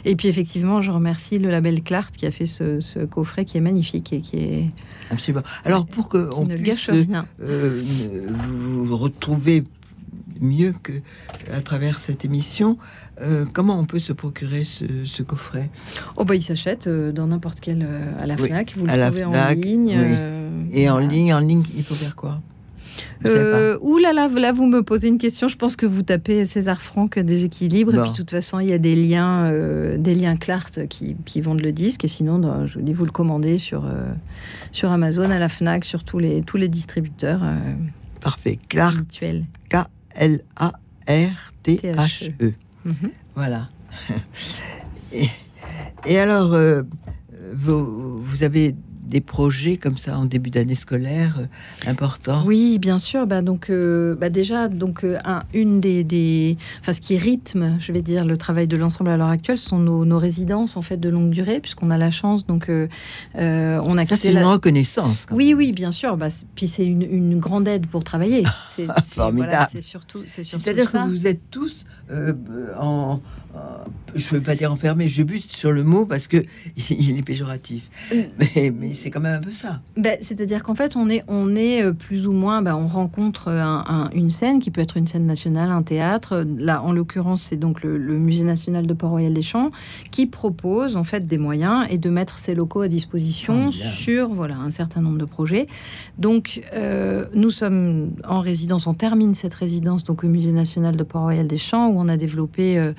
Et 0.05 0.15
puis 0.15 0.27
effectivement, 0.27 0.81
je 0.81 0.91
remercie 0.91 1.39
le 1.39 1.49
label 1.49 1.81
Clart 1.81 2.15
qui 2.15 2.25
a 2.25 2.31
fait 2.31 2.45
ce, 2.45 2.79
ce 2.79 2.99
coffret 2.99 3.45
qui 3.45 3.57
est 3.57 3.61
magnifique 3.61 4.11
et 4.11 4.19
qui 4.19 4.37
est 4.37 4.65
Absolument. 5.09 5.43
Alors 5.63 5.85
pour 5.85 6.09
que 6.09 6.29
on 6.35 6.43
ne 6.43 6.57
puisse 6.57 6.87
gâche 6.87 6.89
rien. 6.89 7.25
vous 7.39 8.85
vous 8.85 8.97
retrouver 8.97 9.63
mieux 10.41 10.73
que 10.83 10.93
à 11.53 11.61
travers 11.61 11.99
cette 11.99 12.25
émission, 12.25 12.77
euh, 13.21 13.45
comment 13.53 13.79
on 13.79 13.85
peut 13.85 13.99
se 13.99 14.13
procurer 14.13 14.63
ce, 14.63 14.85
ce 15.05 15.23
coffret? 15.23 15.69
Oh 16.15 16.25
bah 16.25 16.35
il 16.35 16.41
s'achète 16.43 16.87
euh, 16.87 17.11
dans 17.11 17.27
n'importe 17.27 17.59
quel 17.59 17.81
euh, 17.83 18.11
à 18.19 18.25
la 18.27 18.35
Oui, 18.35 18.47
Fnac, 18.49 18.73
vous 18.77 18.85
le 18.85 18.91
à 18.91 18.97
la 18.97 19.07
trouvez 19.07 19.23
Fnac, 19.23 19.57
en 19.57 19.61
ligne. 19.61 19.97
oui. 19.99 20.69
Et 20.73 20.89
en 20.89 20.99
ligne, 20.99 21.33
en 21.33 21.39
ligne, 21.39 21.63
il 21.75 21.83
faut 21.83 21.95
faire 21.95 22.15
quoi? 22.15 22.41
Euh, 23.25 23.77
ouh 23.81 23.97
là 23.99 24.11
là, 24.11 24.27
là, 24.27 24.51
vous 24.51 24.65
me 24.65 24.81
posez 24.81 25.07
une 25.07 25.17
question. 25.19 25.47
Je 25.47 25.55
pense 25.55 25.75
que 25.75 25.85
vous 25.85 26.01
tapez 26.01 26.45
César 26.45 26.81
Franck 26.81 27.19
déséquilibre. 27.19 27.91
Bon. 27.93 27.99
Et 27.99 28.01
puis, 28.01 28.11
de 28.11 28.15
toute 28.17 28.31
façon, 28.31 28.59
il 28.59 28.67
y 28.69 28.73
a 28.73 28.77
des 28.79 28.95
liens, 28.95 29.45
euh, 29.45 29.97
des 29.97 30.15
liens 30.15 30.35
Clart 30.35 30.87
qui, 30.87 31.15
qui 31.25 31.41
vendent 31.41 31.61
le 31.61 31.71
disque. 31.71 32.05
Et 32.05 32.07
sinon, 32.07 32.39
dans- 32.39 32.65
je 32.65 32.77
vous 32.79 32.83
dis, 32.83 32.93
vous 32.93 33.05
le 33.05 33.11
commandez 33.11 33.57
sur, 33.59 33.85
euh, 33.85 34.11
sur 34.71 34.91
Amazon, 34.91 35.29
à 35.29 35.37
la 35.39 35.49
Fnac, 35.49 35.85
sur 35.85 36.03
tous 36.03 36.17
les, 36.19 36.41
tous 36.41 36.57
les 36.57 36.69
distributeurs 36.69 37.41
Parfait. 38.21 38.59
Clark, 38.67 38.97
habituels. 38.97 39.43
K-L-A-R-T-H-E. 40.17 42.53
Mhm. 42.85 43.11
Voilà. 43.35 43.69
et, 45.11 45.29
et 46.05 46.19
alors, 46.19 46.53
euh, 46.53 46.83
vous, 47.53 48.23
vous 48.23 48.43
avez 48.43 48.75
des 49.07 49.21
projets 49.21 49.77
comme 49.77 49.97
ça 49.97 50.17
en 50.17 50.25
début 50.25 50.49
d'année 50.49 50.75
scolaire 50.75 51.37
euh, 51.39 51.89
importants? 51.89 52.43
Oui, 52.45 52.77
bien 52.79 52.97
sûr. 52.99 53.25
Bah, 53.27 53.41
donc, 53.41 53.69
euh, 53.69 54.15
bah, 54.15 54.29
déjà, 54.29 54.67
donc, 54.67 55.03
euh, 55.03 55.17
un- 55.25 55.43
une 55.53 55.79
des, 55.79 56.03
des, 56.03 56.57
enfin, 56.81 56.93
ce 56.93 57.01
qui 57.01 57.17
rythme, 57.17 57.77
je 57.79 57.91
vais 57.91 58.01
dire, 58.01 58.25
le 58.25 58.37
travail 58.37 58.67
de 58.67 58.77
l'ensemble 58.77 59.09
à 59.09 59.17
l'heure 59.17 59.29
actuelle, 59.29 59.57
sont 59.57 59.79
nos, 59.79 60.05
nos 60.05 60.19
résidences 60.19 60.77
en 60.77 60.81
fait 60.81 60.97
de 60.97 61.09
longue 61.09 61.29
durée, 61.31 61.59
puisqu'on 61.59 61.89
a 61.89 61.97
la 61.97 62.11
chance. 62.11 62.45
Donc, 62.45 62.69
euh, 62.69 62.87
on 63.35 63.97
a 63.97 64.05
Ça, 64.05 64.17
c'est 64.17 64.29
une 64.29 64.35
la- 64.35 64.47
reconnaissance. 64.51 65.25
quand 65.27 65.35
Oui, 65.35 65.53
oui, 65.55 65.71
bien 65.71 65.91
sûr. 65.91 66.17
Bah, 66.17 66.29
puis 66.55 66.67
c'est 66.67 66.85
une, 66.85 67.01
une 67.03 67.39
grande 67.39 67.67
aide 67.67 67.87
pour 67.87 68.03
travailler. 68.03 68.43
C'est 68.75 68.87
Formidable. 69.07 69.49
voilà, 69.51 69.69
c'est 69.71 69.81
surtout, 69.81 70.19
c'est 70.27 70.43
surtout 70.43 70.63
C'est-à-dire 70.63 70.91
que 70.91 70.97
vous 71.09 71.25
êtes 71.25 71.41
tous 71.49 71.85
euh, 72.11 72.33
en, 72.79 73.19
en- 73.19 73.19
je 74.15 74.23
ne 74.33 74.39
veux 74.39 74.41
pas 74.41 74.55
dire 74.55 74.71
enfermés, 74.71 75.07
je 75.07 75.23
bute 75.23 75.51
sur 75.51 75.71
le 75.71 75.83
mot 75.83 76.05
parce 76.05 76.27
que 76.27 76.37
il 76.89 77.17
est 77.17 77.23
péjoratif. 77.23 77.89
Mm. 78.11 78.15
Mais, 78.39 78.71
mais 78.77 78.93
c'est 78.93 79.09
quand 79.09 79.19
même 79.19 79.35
un 79.39 79.43
peu 79.43 79.51
ça. 79.51 79.81
Ben, 79.97 80.17
C'est-à-dire 80.21 80.61
qu'en 80.63 80.75
fait, 80.75 80.95
on 80.95 81.09
est, 81.09 81.23
on 81.27 81.55
est 81.55 81.81
euh, 81.83 81.91
plus 81.91 82.27
ou 82.27 82.31
moins, 82.33 82.61
ben, 82.61 82.75
on 82.75 82.87
rencontre 82.87 83.47
un- 83.49 83.83
un- 83.87 84.09
une 84.11 84.29
scène 84.29 84.59
qui 84.59 84.69
peut 84.69 84.81
être 84.81 84.95
une 84.97 85.07
scène 85.07 85.25
nationale, 85.25 85.71
un 85.71 85.81
théâtre. 85.81 86.45
Là, 86.57 86.83
en 86.83 86.91
l'occurrence, 86.93 87.41
c'est 87.41 87.55
donc 87.57 87.81
le, 87.83 87.97
le 87.97 88.17
Musée 88.17 88.45
national 88.45 88.85
de 88.85 88.93
Port-Royal 88.93 89.33
des 89.33 89.41
Champs 89.41 89.71
qui 90.11 90.27
propose 90.27 90.95
en 90.95 91.03
fait 91.03 91.25
des 91.25 91.37
moyens 91.39 91.87
et 91.89 91.97
de 91.97 92.09
mettre 92.11 92.37
ses 92.37 92.53
locaux 92.53 92.81
à 92.81 92.87
disposition 92.87 93.55
Formidable. 93.71 93.91
sur 93.93 94.29
voilà 94.33 94.57
un 94.57 94.69
certain 94.69 95.01
nombre 95.01 95.17
de 95.17 95.25
projets. 95.25 95.67
Donc, 96.19 96.61
euh, 96.73 97.25
nous 97.33 97.49
sommes 97.49 98.11
en 98.27 98.39
résidence, 98.41 98.85
on 98.87 98.93
termine 98.93 99.33
cette 99.35 99.53
résidence 99.55 100.03
donc 100.03 100.23
au 100.23 100.27
Musée 100.27 100.51
national 100.51 100.95
de 100.95 101.03
Port-Royal 101.03 101.47
des 101.47 101.57
Champs 101.57 101.91
où 101.97 102.01
on 102.01 102.07
a 102.07 102.17
développé 102.17 102.77
euh, 102.77 102.93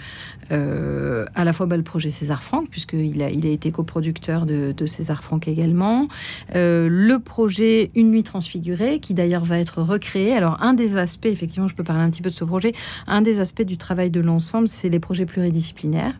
euh, 0.50 1.26
à 1.34 1.44
la 1.44 1.52
fois 1.52 1.66
bah, 1.66 1.76
le 1.76 1.82
projet 1.82 2.10
César 2.10 2.42
Franck, 2.42 2.68
puisqu'il 2.70 3.22
a, 3.22 3.30
il 3.30 3.46
a 3.46 3.50
été 3.50 3.70
coproducteur 3.70 4.46
de, 4.46 4.74
César 4.86 5.22
Franck 5.22 5.48
également. 5.48 6.08
Euh, 6.54 6.88
le 6.90 7.18
projet 7.18 7.90
Une 7.94 8.10
nuit 8.10 8.22
transfigurée, 8.22 9.00
qui 9.00 9.14
d'ailleurs 9.14 9.44
va 9.44 9.58
être 9.58 9.82
recréé. 9.82 10.34
Alors, 10.34 10.62
un 10.62 10.74
des 10.74 10.96
aspects, 10.96 11.26
effectivement, 11.26 11.68
je 11.68 11.74
peux 11.74 11.84
parler 11.84 12.02
un 12.02 12.10
petit 12.10 12.22
peu 12.22 12.30
de 12.30 12.34
ce 12.34 12.44
projet, 12.44 12.72
un 13.06 13.22
des 13.22 13.40
aspects 13.40 13.62
du 13.62 13.76
travail 13.76 14.10
de 14.10 14.20
l'ensemble, 14.20 14.68
c'est 14.68 14.88
les 14.88 15.00
projets 15.00 15.26
pluridisciplinaires. 15.26 16.14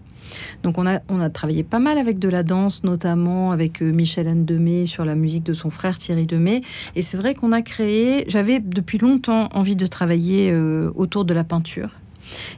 Donc 0.62 0.76
on 0.76 0.86
a, 0.86 1.30
travaillé 1.30 1.62
pas 1.62 1.78
mal 1.78 1.96
avec 1.96 2.18
de 2.18 2.28
la 2.28 2.42
danse, 2.42 2.84
notamment 2.84 3.50
avec 3.50 3.80
Michel 3.80 4.28
Anne 4.28 4.44
Demey 4.44 4.84
sur 4.84 5.06
la 5.06 5.14
musique 5.14 5.44
de 5.44 5.54
son 5.54 5.70
frère 5.70 5.98
Thierry 5.98 6.26
Demey. 6.26 6.60
Et 6.96 7.02
c'est 7.02 7.16
vrai 7.16 7.34
qu'on 7.34 7.52
a 7.52 7.62
créé, 7.62 8.24
j'avais 8.28 8.60
depuis 8.60 8.98
longtemps 8.98 9.48
envie 9.54 9.76
de 9.76 9.86
travailler 9.86 10.54
autour 10.94 11.24
de 11.24 11.32
la 11.32 11.44
peinture. 11.44 11.90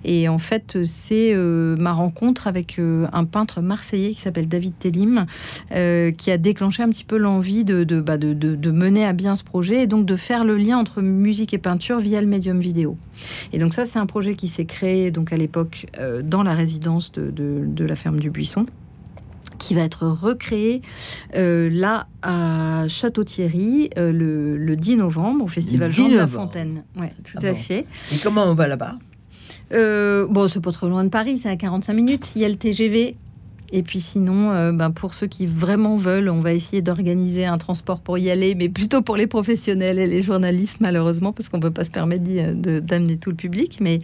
Et 0.04 0.28
en 0.28 0.38
fait, 0.38 0.82
c'est 0.84 1.34
ma 1.34 1.92
rencontre 1.92 2.46
avec 2.46 2.78
un 2.78 3.24
peintre 3.24 3.60
marseillais 3.60 4.12
qui 4.12 4.20
s'appelle 4.20 4.48
David 4.48 4.74
Tellim, 4.78 5.26
qui 5.70 6.30
a 6.30 6.38
déclenché 6.38 6.82
un 6.82 6.88
petit 6.88 7.04
peu 7.04 7.16
l'envie 7.16 7.64
bah, 7.64 8.18
de, 8.18 8.32
de, 8.32 8.54
de, 8.54 8.70
mener 8.70 9.04
à 9.04 9.12
bien 9.12 9.34
ce 9.34 9.44
projet 9.44 9.82
et 9.82 9.86
donc 9.86 10.06
de 10.06 10.16
faire 10.16 10.44
le 10.44 10.56
lien 10.56 10.78
entre 10.78 11.02
musique 11.02 11.54
et 11.54 11.58
peinture 11.58 11.98
via 11.98 12.20
le 12.20 12.26
médium 12.26 12.60
vidéo. 12.60 12.96
Et 13.52 13.58
donc 13.58 13.74
ça, 13.74 13.84
c'est 13.84 13.98
un 13.98 14.06
projet 14.06 14.34
qui 14.34 14.48
s'est 14.48 14.64
créé 14.64 15.10
donc 15.10 15.32
à 15.32 15.36
l'époque 15.36 15.86
dans 16.22 16.42
la 16.42 16.54
résidence 16.54 17.12
de, 17.12 17.30
de 17.30 17.84
la 17.84 17.96
ferme 17.96 18.20
du 18.20 18.30
Buisson 18.30 18.66
qui 19.60 19.74
va 19.74 19.82
être 19.82 20.06
recréé 20.06 20.82
euh, 21.36 21.70
là 21.70 22.08
à 22.22 22.86
Château-Thierry 22.88 23.90
euh, 23.98 24.10
le, 24.12 24.76
10 24.76 24.96
novembre 24.96 25.44
au 25.44 25.48
festival 25.48 25.92
Jean 25.92 26.08
de 26.08 26.16
la 26.16 26.26
Fontaine. 26.26 26.82
Ouais, 26.96 27.12
tout 27.22 27.38
ah 27.42 27.48
à 27.48 27.54
fait. 27.54 27.86
Et 28.12 28.16
comment 28.22 28.44
on 28.44 28.54
va 28.54 28.66
là-bas? 28.66 28.96
Euh, 29.72 30.26
Bon, 30.28 30.48
c'est 30.48 30.60
pas 30.60 30.72
trop 30.72 30.88
loin 30.88 31.04
de 31.04 31.08
Paris, 31.08 31.38
c'est 31.38 31.48
à 31.48 31.56
45 31.56 31.92
minutes. 31.92 32.32
Il 32.36 32.42
y 32.42 32.44
a 32.44 32.48
le 32.48 32.56
TGV 32.56 33.16
et 33.72 33.82
puis 33.82 34.00
sinon, 34.00 34.50
euh, 34.50 34.72
ben, 34.72 34.90
pour 34.90 35.14
ceux 35.14 35.28
qui 35.28 35.46
vraiment 35.46 35.96
veulent, 35.96 36.28
on 36.28 36.40
va 36.40 36.52
essayer 36.52 36.82
d'organiser 36.82 37.46
un 37.46 37.58
transport 37.58 38.00
pour 38.00 38.18
y 38.18 38.30
aller, 38.30 38.54
mais 38.54 38.68
plutôt 38.68 39.02
pour 39.02 39.16
les 39.16 39.28
professionnels 39.28 39.98
et 39.98 40.06
les 40.06 40.22
journalistes, 40.22 40.80
malheureusement, 40.80 41.32
parce 41.32 41.48
qu'on 41.48 41.58
ne 41.58 41.62
peut 41.62 41.70
pas 41.70 41.84
se 41.84 41.90
permettre 41.90 42.24
d'amener 42.80 43.16
tout 43.16 43.30
le 43.30 43.36
public. 43.36 43.78
Mais 43.80 44.00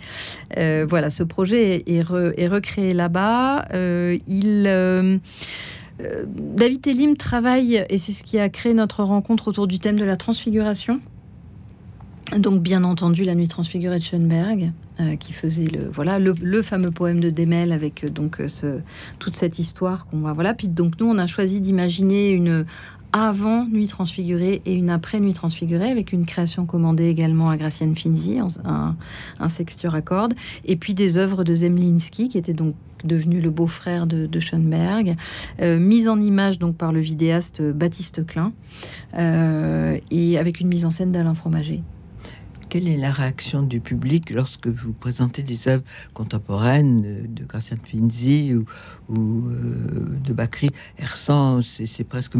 euh, 0.56 0.86
voilà, 0.88 1.10
ce 1.10 1.24
projet 1.24 1.82
est, 1.86 2.02
recréé 2.02 2.94
là-bas. 2.94 3.66
Euh. 3.74 4.18
David 6.28 6.86
Elim 6.86 7.16
travaille, 7.16 7.84
et 7.88 7.98
c'est 7.98 8.12
ce 8.12 8.22
qui 8.22 8.38
a 8.38 8.48
créé 8.48 8.74
notre 8.74 9.02
rencontre 9.02 9.48
autour 9.48 9.66
du 9.66 9.78
thème 9.78 9.98
de 9.98 10.04
la 10.04 10.16
transfiguration. 10.16 11.00
Donc, 12.36 12.62
bien 12.62 12.84
entendu, 12.84 13.24
La 13.24 13.34
Nuit 13.34 13.48
transfigurée 13.48 13.98
de 13.98 14.04
Schoenberg, 14.04 14.72
euh, 14.98 15.16
qui 15.16 15.34
faisait 15.34 15.66
le, 15.66 15.90
voilà, 15.92 16.18
le, 16.18 16.62
fameux 16.62 16.90
poème 16.90 17.20
de 17.20 17.28
Demel 17.28 17.72
avec 17.72 18.02
euh, 18.02 18.08
donc 18.08 18.40
euh, 18.40 18.48
ce, 18.48 18.78
toute 19.18 19.36
cette 19.36 19.58
histoire 19.58 20.06
qu'on 20.06 20.20
va. 20.20 20.32
Voilà. 20.32 20.54
Puis, 20.54 20.68
donc, 20.68 20.98
nous, 20.98 21.06
on 21.06 21.18
a 21.18 21.26
choisi 21.26 21.60
d'imaginer 21.60 22.30
une 22.30 22.64
avant 23.12 23.66
Nuit 23.66 23.88
transfigurée 23.88 24.62
et 24.64 24.74
une 24.74 24.88
après 24.88 25.20
Nuit 25.20 25.34
transfigurée, 25.34 25.90
avec 25.90 26.14
une 26.14 26.24
création 26.24 26.64
commandée 26.64 27.08
également 27.08 27.50
à 27.50 27.58
Gracienne 27.58 27.94
Finzi, 27.94 28.38
un, 28.38 28.96
un 29.38 29.48
à 29.92 30.00
cordes, 30.00 30.32
et 30.64 30.76
puis 30.76 30.94
des 30.94 31.18
œuvres 31.18 31.44
de 31.44 31.52
Zemlinski, 31.52 32.30
qui 32.30 32.38
était 32.38 32.54
donc 32.54 32.74
devenu 33.04 33.42
le 33.42 33.50
beau-frère 33.50 34.06
de, 34.06 34.40
Schoenberg, 34.40 35.14
mise 35.60 36.08
en 36.08 36.18
image 36.18 36.58
donc 36.58 36.76
par 36.76 36.92
le 36.92 37.00
vidéaste 37.00 37.62
Baptiste 37.62 38.26
Klein, 38.26 38.52
et 39.14 40.38
avec 40.38 40.60
une 40.60 40.68
mise 40.68 40.84
en 40.84 40.90
scène 40.90 41.12
d'Alain 41.12 41.34
Fromager 41.34 41.82
quelle 42.68 42.88
est 42.88 42.96
la 42.96 43.12
réaction 43.12 43.62
du 43.62 43.80
public 43.80 44.30
lorsque 44.30 44.66
vous 44.66 44.92
présentez 44.92 45.42
des 45.42 45.68
œuvres 45.68 45.84
contemporaines 46.14 47.26
de 47.28 47.44
Gracien 47.44 47.76
Finzi 47.84 48.54
ou, 48.54 48.64
ou 49.08 49.48
euh, 49.48 50.18
de 50.24 50.32
Bakri 50.32 50.70
Ersan? 50.98 51.60
C'est 51.62 52.04
presque 52.04 52.36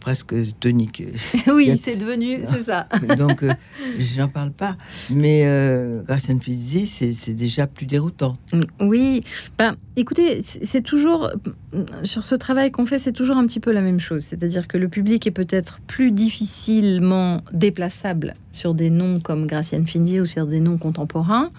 presque 0.00 0.34
tonique. 0.58 1.02
oui, 1.46 1.76
c'est 1.76 1.96
devenu, 1.96 2.40
c'est 2.44 2.64
ça. 2.64 2.88
Donc, 3.18 3.42
euh, 3.42 3.52
j'en 3.98 4.28
parle 4.28 4.50
pas. 4.50 4.76
Mais 5.10 5.42
euh, 5.44 6.02
Gracien 6.02 6.38
Pizzi, 6.38 6.86
c'est 6.86 7.34
déjà 7.34 7.66
plus 7.66 7.86
déroutant. 7.86 8.36
Oui, 8.80 9.22
ben, 9.58 9.76
écoutez, 9.96 10.42
c'est 10.42 10.80
toujours, 10.80 11.30
sur 12.02 12.24
ce 12.24 12.34
travail 12.34 12.70
qu'on 12.70 12.86
fait, 12.86 12.98
c'est 12.98 13.12
toujours 13.12 13.36
un 13.36 13.46
petit 13.46 13.60
peu 13.60 13.72
la 13.72 13.82
même 13.82 14.00
chose. 14.00 14.24
C'est-à-dire 14.24 14.66
que 14.66 14.78
le 14.78 14.88
public 14.88 15.26
est 15.26 15.32
peut-être 15.32 15.80
plus 15.86 16.10
difficilement 16.10 17.42
déplaçable 17.52 18.34
sur 18.52 18.74
des 18.74 18.90
noms 18.90 19.20
comme 19.20 19.46
Gracienne 19.46 19.86
Finzi 19.86 20.20
ou 20.20 20.26
sur 20.26 20.46
des 20.46 20.60
noms 20.60 20.78
contemporains, 20.78 21.50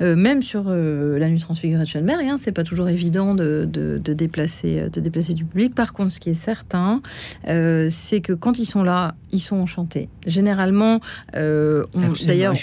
euh, 0.00 0.16
même 0.16 0.42
sur 0.42 0.64
euh, 0.68 1.18
la 1.18 1.28
nuit 1.28 1.40
transfigurée 1.40 1.84
de 1.84 1.88
Schoenberg, 1.88 2.24
hein, 2.24 2.36
c'est 2.38 2.52
pas 2.52 2.64
toujours 2.64 2.88
évident 2.88 3.34
de, 3.34 3.68
de, 3.70 3.98
déplacer, 4.12 4.88
de 4.90 5.00
déplacer 5.00 5.34
du 5.34 5.44
public. 5.44 5.74
Par 5.74 5.92
contre, 5.92 6.12
ce 6.12 6.20
qui 6.20 6.30
est 6.30 6.34
certain, 6.34 7.02
euh, 7.48 7.88
c'est 7.90 8.20
que 8.20 8.32
quand 8.32 8.58
ils 8.58 8.66
sont 8.66 8.82
là, 8.82 9.14
ils 9.32 9.40
sont 9.40 9.56
enchantés. 9.56 10.08
Généralement, 10.26 11.00
d'ailleurs, 11.34 12.54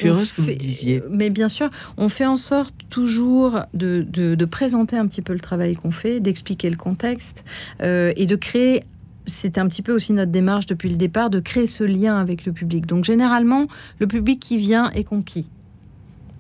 mais 1.10 1.30
bien 1.30 1.50
sûr, 1.50 1.70
on 1.98 2.10
fait 2.10 2.26
en 2.26 2.38
sorte 2.38 2.74
toujours 2.90 3.62
de, 3.74 4.06
de 4.10 4.46
présenter 4.46 4.98
un 4.98 5.08
petit 5.08 5.22
peu 5.22 5.34
le 5.34 5.40
travail 5.40 5.76
qu'on 5.76 5.92
fait, 5.92 6.20
d'expliquer 6.20 6.70
le 6.70 6.78
contexte 6.78 7.44
et 7.82 8.26
de 8.26 8.36
créer 8.36 8.84
c'est 9.26 9.58
un 9.58 9.68
petit 9.68 9.82
peu 9.82 9.94
aussi 9.94 10.14
notre 10.14 10.32
démarche 10.32 10.66
depuis 10.66 10.90
le 10.90 10.96
départ 10.96 11.30
de 11.30 11.40
créer 11.40 11.68
ce 11.68 11.84
lien 11.84 12.18
avec 12.18 12.46
le 12.46 12.54
public. 12.54 12.86
Donc 12.86 13.06
généralement, 13.06 13.68
le 14.00 14.08
public 14.08 14.40
qui 14.40 14.58
vient 14.58 14.90
est 14.92 15.04
conquis. 15.04 15.48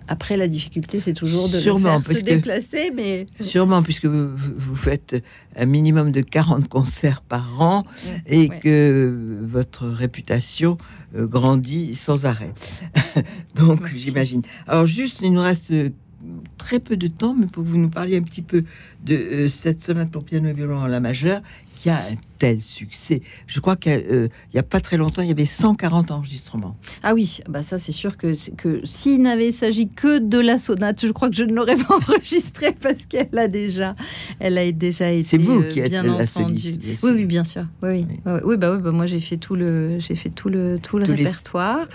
Après, 0.07 0.37
la 0.37 0.47
difficulté, 0.47 0.99
c'est 0.99 1.13
toujours 1.13 1.49
de 1.49 1.59
sûrement, 1.59 1.99
faire 1.99 2.17
se 2.17 2.23
déplacer, 2.23 2.91
mais... 2.95 3.25
Sûrement, 3.41 3.81
puisque 3.81 4.05
vous, 4.05 4.75
faites 4.75 5.23
un 5.55 5.65
minimum 5.65 6.11
de 6.11 6.21
40 6.21 6.67
concerts 6.67 7.21
par 7.21 7.59
an 7.59 7.85
et 8.27 8.49
que 8.49 9.39
votre 9.41 9.87
réputation 9.87 10.77
euh, 11.15 11.25
grandit 11.25 11.95
sans 11.95 12.25
arrêt. 12.25 12.53
Donc, 13.55 13.81
j'imagine. 13.95 14.43
Alors, 14.67 14.85
juste, 14.85 15.21
il 15.23 15.33
nous 15.33 15.41
reste 15.41 15.73
très 16.57 16.79
peu 16.79 16.97
de 16.97 17.07
temps, 17.07 17.35
mais 17.37 17.47
pour 17.47 17.63
que 17.63 17.69
vous 17.69 17.77
nous 17.77 17.89
parliez 17.89 18.17
un 18.17 18.21
petit 18.21 18.41
peu 18.41 18.63
de 19.03 19.15
euh, 19.15 19.49
cette 19.49 19.83
sonate 19.83 20.09
pour 20.11 20.23
piano 20.23 20.47
et 20.47 20.53
violon 20.53 20.77
en 20.77 20.87
la 20.87 20.99
majeure, 20.99 21.41
qui 21.75 21.89
a 21.89 21.97
un 21.97 22.15
tel 22.39 22.61
succès. 22.61 23.21
Je 23.47 23.59
crois 23.59 23.75
qu'il 23.75 23.95
n'y 23.95 24.03
euh, 24.11 24.27
a 24.55 24.63
pas 24.63 24.79
très 24.79 24.97
longtemps, 24.97 25.21
il 25.21 25.27
y 25.27 25.31
avait 25.31 25.45
140 25.45 26.11
enregistrements. 26.11 26.75
Ah 27.03 27.13
oui, 27.13 27.39
bah 27.47 27.63
ça 27.63 27.79
c'est 27.79 27.91
sûr 27.91 28.17
que, 28.17 28.33
que 28.55 28.85
s'il 28.85 29.21
n'avait 29.21 29.51
s'agit 29.51 29.89
que 29.89 30.19
de 30.19 30.39
la 30.39 30.57
sonate, 30.57 31.05
je 31.05 31.11
crois 31.11 31.29
que 31.29 31.35
je 31.35 31.43
ne 31.43 31.53
l'aurais 31.53 31.75
pas 31.87 31.95
enregistrée 31.95 32.75
parce 32.81 33.05
qu'elle 33.05 33.37
a 33.37 33.47
déjà, 33.47 33.95
elle 34.39 34.57
a 34.57 34.71
déjà 34.71 35.11
été. 35.11 35.23
C'est 35.23 35.37
vous 35.37 35.63
qui 35.63 35.81
euh, 35.81 35.85
êtes 35.85 35.91
bien 35.91 36.03
la 36.03 36.27
soliste, 36.27 36.79
Oui, 37.03 37.11
oui, 37.13 37.25
bien 37.25 37.43
sûr. 37.43 37.65
Oui, 37.83 37.89
oui. 37.89 38.05
oui. 38.25 38.57
bah, 38.57 38.73
oui 38.75 38.81
bah, 38.81 38.91
moi 38.91 39.05
j'ai 39.05 39.19
fait 39.19 39.37
tout 39.37 39.55
le, 39.55 39.99
j'ai 39.99 40.15
fait 40.15 40.29
tout 40.29 40.49
le, 40.49 40.79
tout 40.79 40.97
le 40.97 41.05
répertoire. 41.05 41.87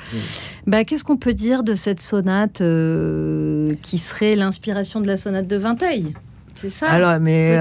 Bah, 0.66 0.84
qu'est-ce 0.84 1.04
qu'on 1.04 1.16
peut 1.16 1.34
dire 1.34 1.64
de 1.64 1.74
cette 1.74 2.00
sonate 2.00 2.60
euh, 2.60 3.74
qui 3.82 3.98
serait 3.98 4.36
l'inspiration 4.36 5.00
de 5.00 5.06
la 5.06 5.16
sonate 5.16 5.46
de 5.46 5.56
Vinteuil? 5.56 6.14
C'est 6.54 6.70
ça? 6.70 6.88
Alors, 6.88 7.18
mais 7.20 7.58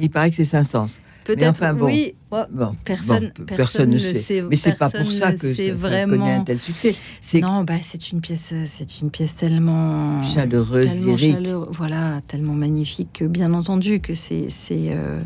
il 0.00 0.10
paraît 0.10 0.30
que 0.30 0.36
c'est 0.36 0.44
Saint-Saëns. 0.44 0.88
Peut-être, 1.26 1.50
enfin, 1.50 1.74
bon, 1.74 1.86
oui. 1.86 2.14
bon, 2.30 2.76
personne, 2.84 3.32
personne, 3.46 3.90
ne 3.90 3.98
sait. 3.98 4.42
Mais 4.48 4.56
c'est 4.56 4.78
pas 4.78 4.90
pour 4.90 5.10
ça 5.10 5.32
que 5.32 5.52
ça, 5.52 5.74
vraiment... 5.74 6.16
connaît 6.16 6.34
un 6.34 6.44
tel 6.44 6.60
succès. 6.60 6.94
Non, 7.34 7.64
bah 7.64 7.74
c'est 7.82 8.12
une 8.12 8.20
pièce, 8.20 8.54
c'est 8.64 9.00
une 9.00 9.10
pièce 9.10 9.36
tellement 9.36 10.22
chaleureuse, 10.22 10.86
tellement 10.86 11.16
chaleure, 11.16 11.68
voilà, 11.72 12.20
tellement 12.28 12.54
magnifique 12.54 13.08
que 13.14 13.24
bien 13.24 13.52
entendu 13.52 14.00
que 14.00 14.14
c'est, 14.14 14.46
c'est. 14.48 14.92
Euh, 14.92 15.20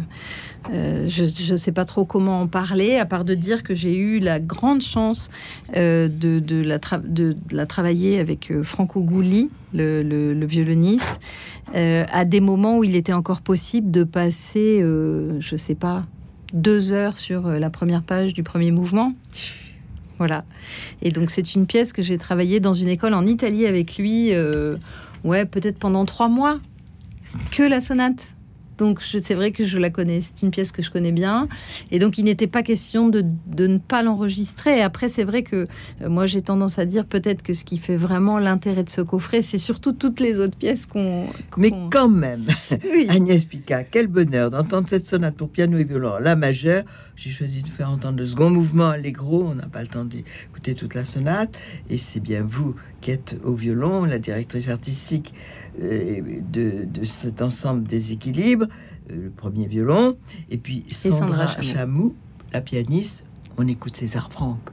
euh, 0.73 1.09
je 1.09 1.53
ne 1.53 1.57
sais 1.57 1.73
pas 1.73 1.85
trop 1.85 2.05
comment 2.05 2.43
en 2.43 2.47
parler, 2.47 2.97
à 2.97 3.07
part 3.07 3.25
de 3.25 3.35
dire 3.35 3.63
que 3.63 3.75
j'ai 3.75 3.97
eu 3.97 4.21
la 4.21 4.41
grande 4.41 4.83
chance 4.83 5.31
euh, 5.77 6.09
de, 6.09 6.63
la 7.51 7.67
travailler 7.67 8.19
avec 8.19 8.53
Franco 8.63 9.03
Gouli, 9.03 9.49
le, 9.73 10.03
le, 10.03 10.47
violoniste, 10.47 11.21
euh, 11.75 12.05
à 12.11 12.25
des 12.25 12.41
moments 12.41 12.79
où 12.79 12.85
il 12.85 12.97
était 12.97 13.13
encore 13.13 13.41
possible 13.41 13.91
de 13.91 14.05
passer, 14.05 14.81
euh, 14.83 15.41
je 15.41 15.57
sais 15.57 15.75
pas, 15.75 16.05
deux 16.53 16.93
heures 16.93 17.19
sur 17.19 17.47
euh, 17.47 17.59
la 17.59 17.71
première 17.71 18.03
page 18.03 18.35
du 18.35 18.43
premier 18.43 18.73
mouvement. 18.73 19.15
Voilà. 20.19 20.45
Et 21.01 21.11
donc 21.11 21.31
c'est 21.31 21.55
une 21.55 21.67
pièce 21.67 21.93
que 21.93 22.03
j'ai 22.03 22.19
travaillée 22.19 22.61
dans 22.61 22.75
une 22.75 22.89
école 22.89 23.15
en 23.15 23.25
Italie 23.25 23.67
avec 23.67 23.97
lui, 23.97 24.33
ouais, 25.25 25.47
peut-être 25.47 25.79
pendant 25.79 26.05
trois 26.05 26.29
mois, 26.29 26.59
que 27.51 27.63
la 27.63 27.81
sonate. 27.81 28.27
Donc 28.81 29.03
c'est 29.03 29.35
vrai 29.35 29.53
que 29.53 29.66
je 29.66 29.76
la 29.76 29.91
connais, 29.91 30.22
c'est 30.22 30.41
une 30.41 30.51
pièce 30.51 30.72
que 30.72 30.81
je 30.81 30.91
connais 30.91 31.12
bien. 31.12 31.49
Et 31.91 31.99
donc 31.99 32.16
il 32.16 32.24
n'était 32.24 32.47
pas 32.47 32.62
question 32.62 33.11
de, 33.11 33.26
ne 33.59 33.76
pas 33.76 34.03
l'enregistrer. 34.03 34.81
Après 34.81 35.11
c'est 35.11 35.24
vrai 35.24 35.43
que 35.43 35.68
euh, 36.01 36.09
moi 36.09 36.24
j'ai 36.24 36.41
tendance 36.41 36.78
à 36.78 36.87
dire 36.87 37.05
peut-être 37.05 37.43
que 37.43 37.53
ce 37.53 37.66
qui 37.66 37.76
fait 37.76 37.97
vraiment 37.97 38.39
l'intérêt 38.39 38.83
de 38.83 38.89
ce 38.89 39.03
coffret, 39.03 39.43
c'est 39.43 39.59
surtout 39.59 39.93
toutes 39.93 40.18
les 40.18 40.41
autres 40.41 40.57
pièces 40.57 40.87
qu'on... 40.87 41.26
Mais 41.59 41.70
quand 41.91 42.09
même, 42.09 42.47
Agnès 43.11 43.45
Pica, 43.45 43.85
quel 43.85 44.07
bonheur 44.07 44.51
d'entendre 44.51 44.89
cette 44.89 45.07
sonate 45.07 45.37
pour 45.37 45.51
piano 45.51 45.76
et 45.76 45.85
violon, 45.85 46.14
la 46.18 46.35
majeure. 46.35 46.85
J'ai 47.16 47.31
choisi 47.31 47.62
de 47.62 47.68
faire 47.68 47.91
entendre 47.91 48.18
le 48.18 48.26
second 48.26 48.49
mouvement 48.49 48.89
allegro, 48.89 49.47
on 49.51 49.57
n'a 49.57 49.68
pas 49.68 49.83
le 49.83 49.89
temps 49.89 50.07
d'écouter 50.07 50.74
toute 50.74 50.95
la 50.95 51.05
sonate. 51.05 51.59
Et 51.91 51.99
c'est 51.99 52.20
bien 52.20 52.43
vous 52.49 52.74
qui 53.01 53.11
êtes 53.11 53.36
au 53.44 53.55
violon, 53.55 54.05
la 54.05 54.18
directrice 54.18 54.68
artistique 54.68 55.34
euh, 55.80 56.20
de, 56.53 56.86
cet 57.05 57.42
ensemble 57.42 57.84
des 57.84 58.12
équilibres, 58.12 58.66
euh, 59.11 59.24
le 59.24 59.30
premier 59.30 59.66
violon, 59.66 60.16
et 60.51 60.59
puis 60.59 60.84
Sandra, 60.90 61.61
Chamou, 61.61 62.14
la 62.53 62.61
pianiste. 62.61 63.24
On 63.57 63.66
écoute 63.66 63.96
César 63.96 64.30
Franck. 64.30 64.70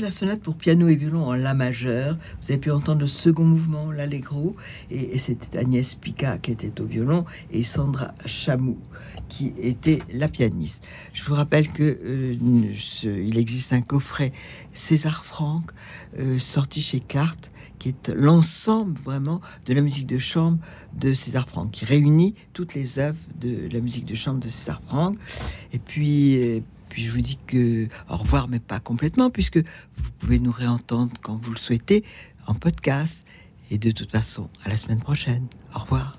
La 0.00 0.10
sonate 0.10 0.40
pour 0.40 0.56
piano 0.56 0.88
et 0.88 0.96
violon 0.96 1.24
en 1.24 1.34
La 1.34 1.54
majeur. 1.54 2.16
Vous 2.40 2.50
avez 2.50 2.60
pu 2.60 2.70
entendre 2.70 3.00
le 3.00 3.06
second 3.06 3.44
mouvement, 3.44 3.90
l'allegro, 3.90 4.56
et, 4.90 5.16
c'était 5.18 5.58
Agnès 5.58 5.94
Pica 5.94 6.38
qui 6.38 6.50
était 6.50 6.80
au 6.80 6.84
violon 6.84 7.24
et 7.50 7.62
Sandra 7.62 8.14
Chamou 8.26 8.76
qui 9.28 9.54
était 9.58 10.00
la 10.12 10.28
pianiste. 10.28 10.86
Je 11.14 11.24
vous 11.24 11.34
rappelle 11.34 11.72
que 11.72 11.82
euh, 11.82 12.36
il 13.04 13.38
existe 13.38 13.72
un 13.72 13.80
coffret 13.80 14.32
César 14.74 15.24
Franck 15.24 15.70
euh, 16.18 16.38
sorti 16.38 16.82
chez 16.82 17.00
Carte 17.00 17.50
qui 17.78 17.90
est 17.90 18.08
l'ensemble 18.08 18.98
vraiment 19.04 19.40
de 19.66 19.74
la 19.74 19.80
musique 19.80 20.06
de 20.06 20.18
chambre 20.18 20.58
de 20.94 21.12
César 21.14 21.48
Franck, 21.48 21.72
qui 21.72 21.84
réunit 21.84 22.34
toutes 22.52 22.74
les 22.74 22.98
œuvres 22.98 23.18
de 23.38 23.68
la 23.70 23.80
musique 23.80 24.06
de 24.06 24.14
chambre 24.14 24.40
de 24.40 24.48
César 24.48 24.80
Franck. 24.86 25.16
Et 25.72 25.78
puis, 25.78 26.36
euh, 26.36 26.60
puis 26.96 27.04
je 27.04 27.10
vous 27.10 27.20
dis 27.20 27.36
que 27.46 27.88
au 28.08 28.16
revoir, 28.16 28.48
mais 28.48 28.58
pas 28.58 28.80
complètement, 28.80 29.28
puisque 29.28 29.58
vous 29.58 30.10
pouvez 30.18 30.38
nous 30.38 30.50
réentendre 30.50 31.12
quand 31.20 31.36
vous 31.36 31.50
le 31.50 31.58
souhaitez 31.58 32.02
en 32.46 32.54
podcast. 32.54 33.22
Et 33.70 33.76
de 33.76 33.90
toute 33.90 34.10
façon, 34.10 34.48
à 34.64 34.70
la 34.70 34.78
semaine 34.78 35.02
prochaine. 35.02 35.46
Au 35.74 35.80
revoir. 35.80 36.18